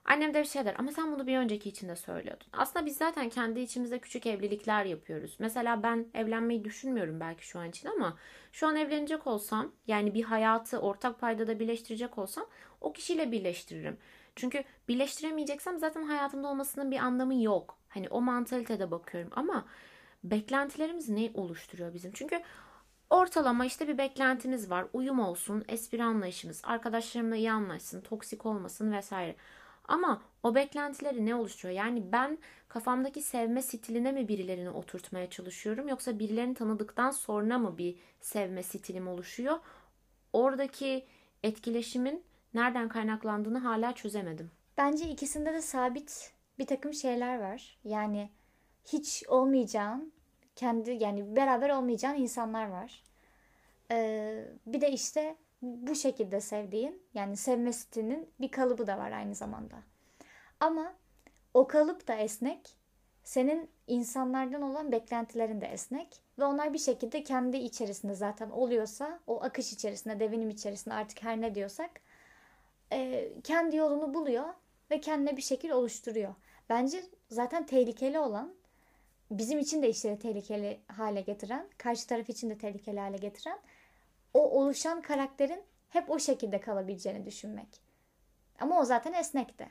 [0.06, 2.48] Annem de bir şey der ama sen bunu bir önceki için de söylüyordun.
[2.54, 5.36] Aslında biz zaten kendi içimizde küçük evlilikler yapıyoruz.
[5.40, 8.18] Mesela ben evlenmeyi düşünmüyorum belki şu an için ama
[8.52, 12.46] şu an evlenecek olsam yani bir hayatı ortak paydada birleştirecek olsam
[12.82, 13.98] o kişiyle birleştiririm.
[14.36, 17.78] Çünkü birleştiremeyeceksem zaten hayatımda olmasının bir anlamı yok.
[17.90, 19.66] Hani o mantalitede bakıyorum ama
[20.24, 22.12] beklentilerimiz ne oluşturuyor bizim?
[22.14, 22.42] Çünkü
[23.10, 24.86] ortalama işte bir beklentimiz var.
[24.94, 29.36] Uyum olsun, espri anlayışımız, arkadaşlarımla iyi anlaşsın, toksik olmasın vesaire.
[29.88, 31.78] Ama o beklentileri ne oluşturuyor?
[31.78, 32.38] Yani ben
[32.68, 39.08] kafamdaki sevme stiline mi birilerini oturtmaya çalışıyorum yoksa birilerini tanıdıktan sonra mı bir sevme stilim
[39.08, 39.60] oluşuyor?
[40.34, 41.06] Oradaki
[41.44, 44.52] etkileşimin nereden kaynaklandığını hala çözemedim.
[44.78, 47.78] Bence ikisinde de sabit bir takım şeyler var.
[47.84, 48.30] Yani
[48.86, 50.14] hiç olmayacağın,
[50.56, 53.04] kendi yani beraber olmayacağın insanlar var.
[53.92, 59.36] Ee, bir de işte bu şekilde sevdiğin yani sevme stilinin bir kalıbı da var aynı
[59.36, 59.76] zamanda.
[60.60, 60.94] Ama
[61.54, 62.78] o kalıp da esnek.
[63.24, 66.22] Senin insanlardan olan beklentilerin de esnek.
[66.40, 71.42] Ve onlar bir şekilde kendi içerisinde zaten oluyorsa o akış içerisinde, devinim içerisinde artık her
[71.42, 71.92] ne diyorsak
[72.92, 74.46] e, kendi yolunu buluyor
[74.92, 76.36] ve kendine bir şekil oluşturuyor.
[76.70, 78.54] Bence zaten tehlikeli olan
[79.32, 83.60] bizim için de işleri tehlikeli hale getiren, karşı taraf için de tehlikeli hale getiren
[84.34, 87.68] o oluşan karakterin hep o şekilde kalabileceğini düşünmek.
[88.60, 89.70] Ama o zaten esnekti.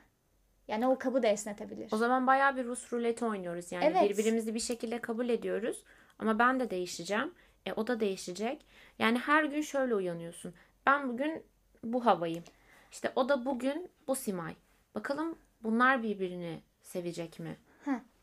[0.69, 1.89] Yani o kabı da esnetebilir.
[1.93, 3.73] O zaman bayağı bir Rus ruleti oynuyoruz.
[3.73, 4.11] Yani Evet.
[4.11, 5.85] birbirimizi bir şekilde kabul ediyoruz.
[6.19, 7.35] Ama ben de değişeceğim.
[7.67, 8.67] E o da değişecek.
[8.99, 10.55] Yani her gün şöyle uyanıyorsun.
[10.87, 11.43] Ben bugün
[11.85, 12.45] bu havayım.
[12.93, 14.55] İşte o da bugün bu Simay.
[14.95, 17.57] Bakalım bunlar birbirini sevecek mi?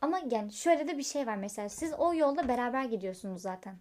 [0.02, 3.76] Ama yani şöyle de bir şey var mesela siz o yolda beraber gidiyorsunuz zaten.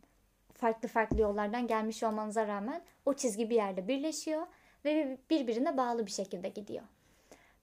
[0.53, 4.47] Farklı farklı yollardan gelmiş olmanıza rağmen o çizgi bir yerde birleşiyor
[4.85, 6.83] ve birbirine bağlı bir şekilde gidiyor.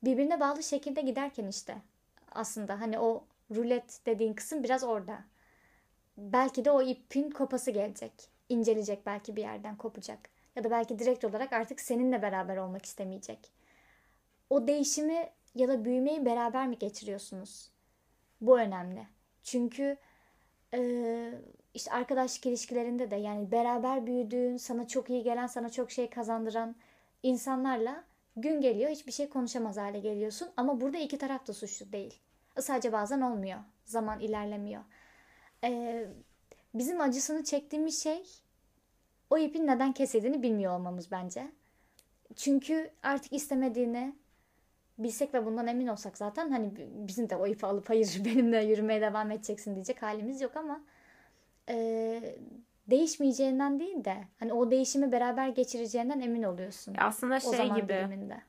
[0.02, 1.76] Birbirine bağlı şekilde giderken işte
[2.32, 5.24] aslında hani o rulet dediğin kısım biraz orada.
[6.16, 8.12] Belki de o ipin kopası gelecek.
[8.48, 10.18] incelecek belki bir yerden kopacak.
[10.56, 13.52] Ya da belki direkt olarak artık seninle beraber olmak istemeyecek.
[14.50, 17.70] O değişimi ya da büyümeyi beraber mi geçiriyorsunuz?
[18.40, 19.06] Bu önemli.
[19.42, 19.96] Çünkü
[20.74, 21.32] e,
[21.74, 26.76] işte arkadaşlık ilişkilerinde de yani beraber büyüdüğün, sana çok iyi gelen, sana çok şey kazandıran
[27.22, 28.04] insanlarla
[28.36, 30.48] gün geliyor hiçbir şey konuşamaz hale geliyorsun.
[30.56, 32.20] Ama burada iki taraf da suçlu değil.
[32.60, 33.58] Sadece bazen olmuyor.
[33.84, 34.82] Zaman ilerlemiyor.
[35.64, 36.04] E,
[36.74, 38.22] bizim acısını çektiğimiz şey
[39.30, 41.50] o ipin neden kesildiğini bilmiyor olmamız bence.
[42.36, 44.14] Çünkü artık istemediğini
[44.98, 49.00] bilsek ve bundan emin olsak zaten hani bizim de o ipi alıp hayır benimle yürümeye
[49.00, 50.80] devam edeceksin diyecek halimiz yok ama
[51.68, 52.20] e,
[52.90, 56.94] değişmeyeceğinden değil de hani o değişimi beraber geçireceğinden emin oluyorsun.
[56.98, 58.40] Aslında o şey zaman gibi diliminde.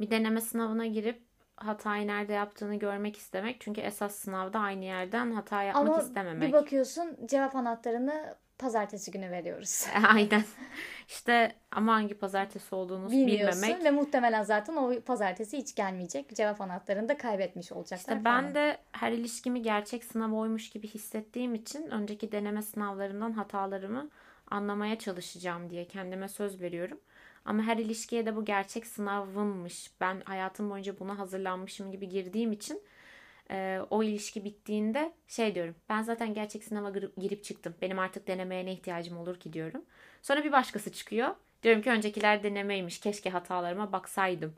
[0.00, 1.22] bir deneme sınavına girip
[1.56, 3.60] hatayı nerede yaptığını görmek istemek.
[3.60, 6.48] Çünkü esas sınavda aynı yerden hata yapmak Ama istememek.
[6.48, 9.86] bir bakıyorsun cevap anahtarını pazartesi günü veriyoruz.
[10.14, 10.44] Aynen.
[11.08, 13.84] İşte ama hangi pazartesi olduğunu Bilmiyorsun bilmemek.
[13.84, 16.36] ve muhtemelen zaten o pazartesi hiç gelmeyecek.
[16.36, 18.44] Cevap anahtarını da kaybetmiş olacaklar İşte falan.
[18.44, 24.10] ben de her ilişkimi gerçek sınav oymuş gibi hissettiğim için önceki deneme sınavlarından hatalarımı
[24.50, 27.00] anlamaya çalışacağım diye kendime söz veriyorum.
[27.44, 29.90] Ama her ilişkiye de bu gerçek sınavımmış.
[30.00, 32.82] Ben hayatım boyunca buna hazırlanmışım gibi girdiğim için
[33.50, 35.74] e, o ilişki bittiğinde şey diyorum.
[35.88, 37.74] Ben zaten gerçek sınava girip, çıktım.
[37.82, 39.84] Benim artık denemeye ne ihtiyacım olur ki diyorum.
[40.22, 41.28] Sonra bir başkası çıkıyor.
[41.62, 43.00] Diyorum ki öncekiler denemeymiş.
[43.00, 44.54] Keşke hatalarıma baksaydım.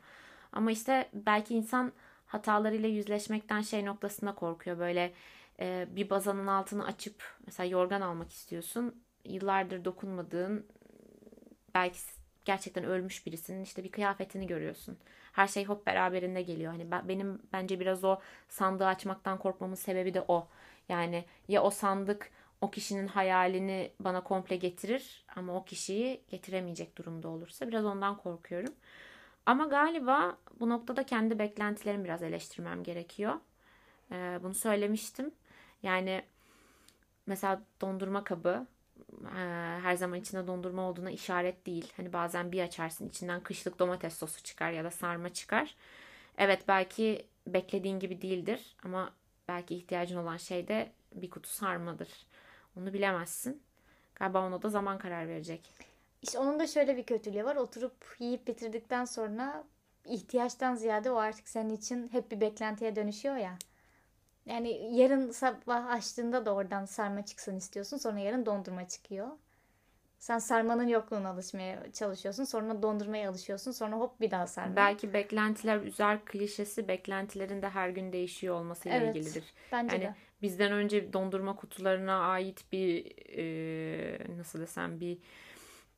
[0.51, 1.91] Ama işte belki insan
[2.25, 4.79] hatalarıyla yüzleşmekten şey noktasında korkuyor.
[4.79, 5.13] Böyle
[5.59, 9.03] e, bir bazanın altını açıp mesela yorgan almak istiyorsun.
[9.25, 10.67] Yıllardır dokunmadığın
[11.75, 11.99] belki
[12.45, 14.97] gerçekten ölmüş birisinin işte bir kıyafetini görüyorsun.
[15.33, 16.71] Her şey hop beraberinde geliyor.
[16.71, 18.19] Hani ben, benim bence biraz o
[18.49, 20.47] sandığı açmaktan korkmamın sebebi de o.
[20.89, 22.31] Yani ya o sandık
[22.61, 28.73] o kişinin hayalini bana komple getirir ama o kişiyi getiremeyecek durumda olursa biraz ondan korkuyorum.
[29.45, 33.33] Ama galiba bu noktada kendi beklentilerimi biraz eleştirmem gerekiyor.
[34.11, 35.31] Ee, bunu söylemiştim.
[35.83, 36.23] Yani
[37.25, 38.67] mesela dondurma kabı
[39.83, 41.93] her zaman içinde dondurma olduğuna işaret değil.
[41.97, 45.75] Hani bazen bir açarsın içinden kışlık domates sosu çıkar ya da sarma çıkar.
[46.37, 49.13] Evet belki beklediğin gibi değildir ama
[49.47, 52.09] belki ihtiyacın olan şey de bir kutu sarmadır.
[52.77, 53.61] Onu bilemezsin.
[54.15, 55.73] Galiba ona da zaman karar verecek.
[56.21, 57.55] İşte onun da şöyle bir kötülüğü var.
[57.55, 59.63] Oturup yiyip bitirdikten sonra
[60.05, 63.57] ihtiyaçtan ziyade o artık senin için hep bir beklentiye dönüşüyor ya.
[64.45, 67.97] Yani yarın sabah açtığında da oradan sarma çıksın istiyorsun.
[67.97, 69.27] Sonra yarın dondurma çıkıyor.
[70.19, 72.43] Sen sarmanın yokluğuna alışmaya çalışıyorsun.
[72.43, 73.71] Sonra dondurmaya alışıyorsun.
[73.71, 74.75] Sonra hop bir daha sarma.
[74.75, 79.43] Belki beklentiler üzer klişesi beklentilerin de her gün değişiyor olmasıyla Evet, ilgilidir.
[79.71, 80.13] Bence Yani de.
[80.41, 85.17] bizden önce dondurma kutularına ait bir e, nasıl desem bir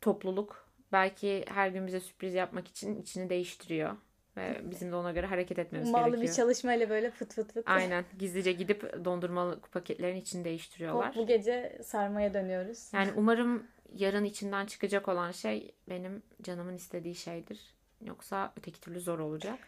[0.02, 3.96] topluluk belki her gün bize sürpriz yapmak için içini değiştiriyor
[4.38, 6.30] ve bizim de ona göre hareket etmemiz Ummalı gerekiyor.
[6.32, 7.70] bir çalışmayla böyle fıt fıt fıt.
[7.70, 11.10] Aynen gizlice gidip dondurmalı paketlerin içini değiştiriyorlar.
[11.10, 12.90] Hop bu gece sarmaya dönüyoruz.
[12.94, 17.76] Yani umarım yarın içinden çıkacak olan şey benim canımın istediği şeydir.
[18.02, 19.60] Yoksa öteki türlü zor olacak.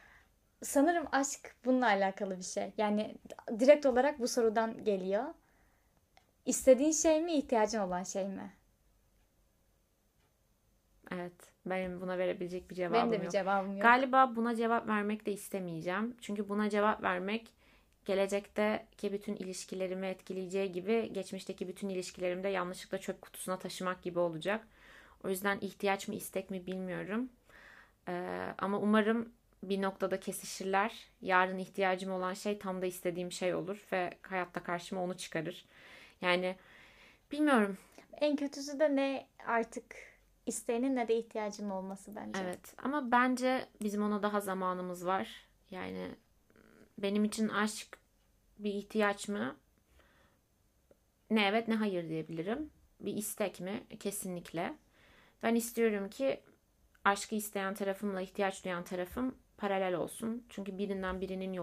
[0.63, 2.74] Sanırım aşk bununla alakalı bir şey.
[2.78, 3.15] Yani
[3.59, 5.24] direkt olarak bu sorudan geliyor.
[6.45, 8.53] İstediğin şey mi, ihtiyacın olan şey mi?
[11.11, 11.34] Evet,
[11.70, 13.32] benim buna verebilecek bir Benim cevabım de bir yok.
[13.32, 13.82] cevabım yok.
[13.82, 16.15] Galiba buna cevap vermek de istemeyeceğim.
[16.22, 17.47] Çünkü buna cevap vermek
[18.05, 24.68] gelecekteki bütün ilişkilerimi etkileyeceği gibi geçmişteki bütün ilişkilerimi de yanlışlıkla çöp kutusuna taşımak gibi olacak.
[25.24, 27.30] O yüzden ihtiyaç mı istek mi bilmiyorum.
[28.07, 29.30] Ee, ama umarım
[29.63, 31.07] bir noktada kesişirler.
[31.22, 35.65] Yarın ihtiyacım olan şey tam da istediğim şey olur ve hayatta karşıma onu çıkarır.
[36.22, 36.55] Yani
[37.32, 37.78] Bilmiyorum.
[38.22, 39.95] En kötüsü de ne artık
[40.48, 42.39] isteğinin ne de ihtiyacının olması bence.
[42.43, 45.48] Evet ama bence bizim ona daha zamanımız var.
[45.72, 46.16] Yani
[46.98, 47.98] benim için aşk
[48.60, 49.56] bir ihtiyaç mı?
[51.30, 52.70] Ne evet ne hayır diyebilirim.
[53.00, 53.84] Bir istek mi?
[54.00, 54.74] Kesinlikle.
[55.43, 56.43] Ben istiyorum ki
[57.04, 60.45] aşkı isteyen tarafımla ihtiyaç duyan tarafım paralel olsun.
[60.50, 61.54] Çünkü birinden birinin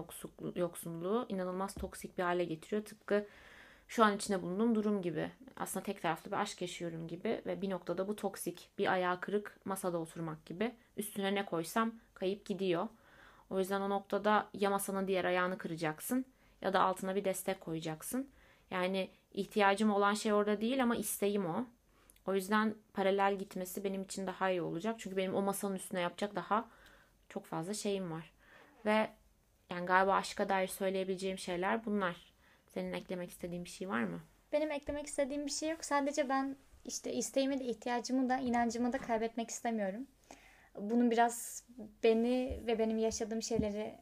[0.55, 2.85] yoksulluğu, inanılmaz toksik bir hale getiriyor.
[2.85, 3.27] Tıpkı
[3.87, 5.31] şu an içinde bulunduğum durum gibi.
[5.57, 9.59] Aslında tek taraflı bir aşk yaşıyorum gibi ve bir noktada bu toksik, bir ayağı kırık
[9.65, 10.75] masada oturmak gibi.
[10.97, 12.87] Üstüne ne koysam kayıp gidiyor.
[13.49, 16.25] O yüzden o noktada ya masanın diğer ayağını kıracaksın
[16.61, 18.29] ya da altına bir destek koyacaksın.
[18.71, 21.65] Yani ihtiyacım olan şey orada değil ama isteğim o.
[22.27, 24.95] O yüzden paralel gitmesi benim için daha iyi olacak.
[24.99, 26.69] Çünkü benim o masanın üstüne yapacak daha
[27.29, 28.31] çok fazla şeyim var.
[28.85, 29.09] Ve
[29.69, 32.34] yani galiba aşka dair söyleyebileceğim şeyler bunlar.
[32.75, 34.21] Senin eklemek istediğin bir şey var mı?
[34.53, 35.85] Benim eklemek istediğim bir şey yok.
[35.85, 36.55] Sadece ben
[36.85, 40.07] işte isteğimi de ihtiyacımı da inancımı da kaybetmek istemiyorum.
[40.79, 41.63] Bunun biraz
[42.03, 43.95] beni ve benim yaşadığım şeyleri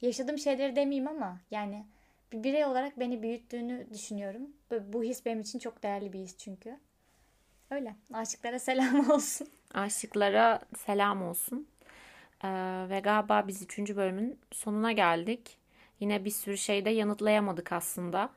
[0.00, 1.86] yaşadığım şeyleri demeyeyim ama yani
[2.32, 4.42] bir birey olarak beni büyüttüğünü düşünüyorum.
[4.92, 6.78] Bu, his benim için çok değerli bir his çünkü.
[7.70, 7.96] Öyle.
[8.12, 9.48] Aşıklara selam olsun.
[9.74, 11.68] Aşıklara selam olsun.
[12.44, 12.48] Ee,
[12.90, 15.61] ve galiba biz üçüncü bölümün sonuna geldik.
[16.02, 18.30] Yine bir sürü şeyde yanıtlayamadık aslında.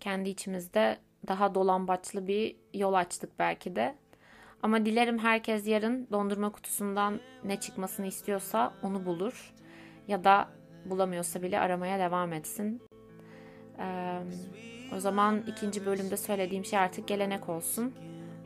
[0.00, 3.94] Kendi içimizde daha dolambaçlı bir yol açtık belki de.
[4.62, 9.54] Ama dilerim herkes yarın dondurma kutusundan ne çıkmasını istiyorsa onu bulur.
[10.08, 10.48] Ya da
[10.84, 12.82] bulamıyorsa bile aramaya devam etsin.
[13.78, 14.18] Ee,
[14.96, 17.94] o zaman ikinci bölümde söylediğim şey artık gelenek olsun.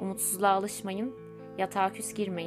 [0.00, 1.14] Umutsuzluğa alışmayın.
[1.58, 2.46] Yatağa küs girmeyin.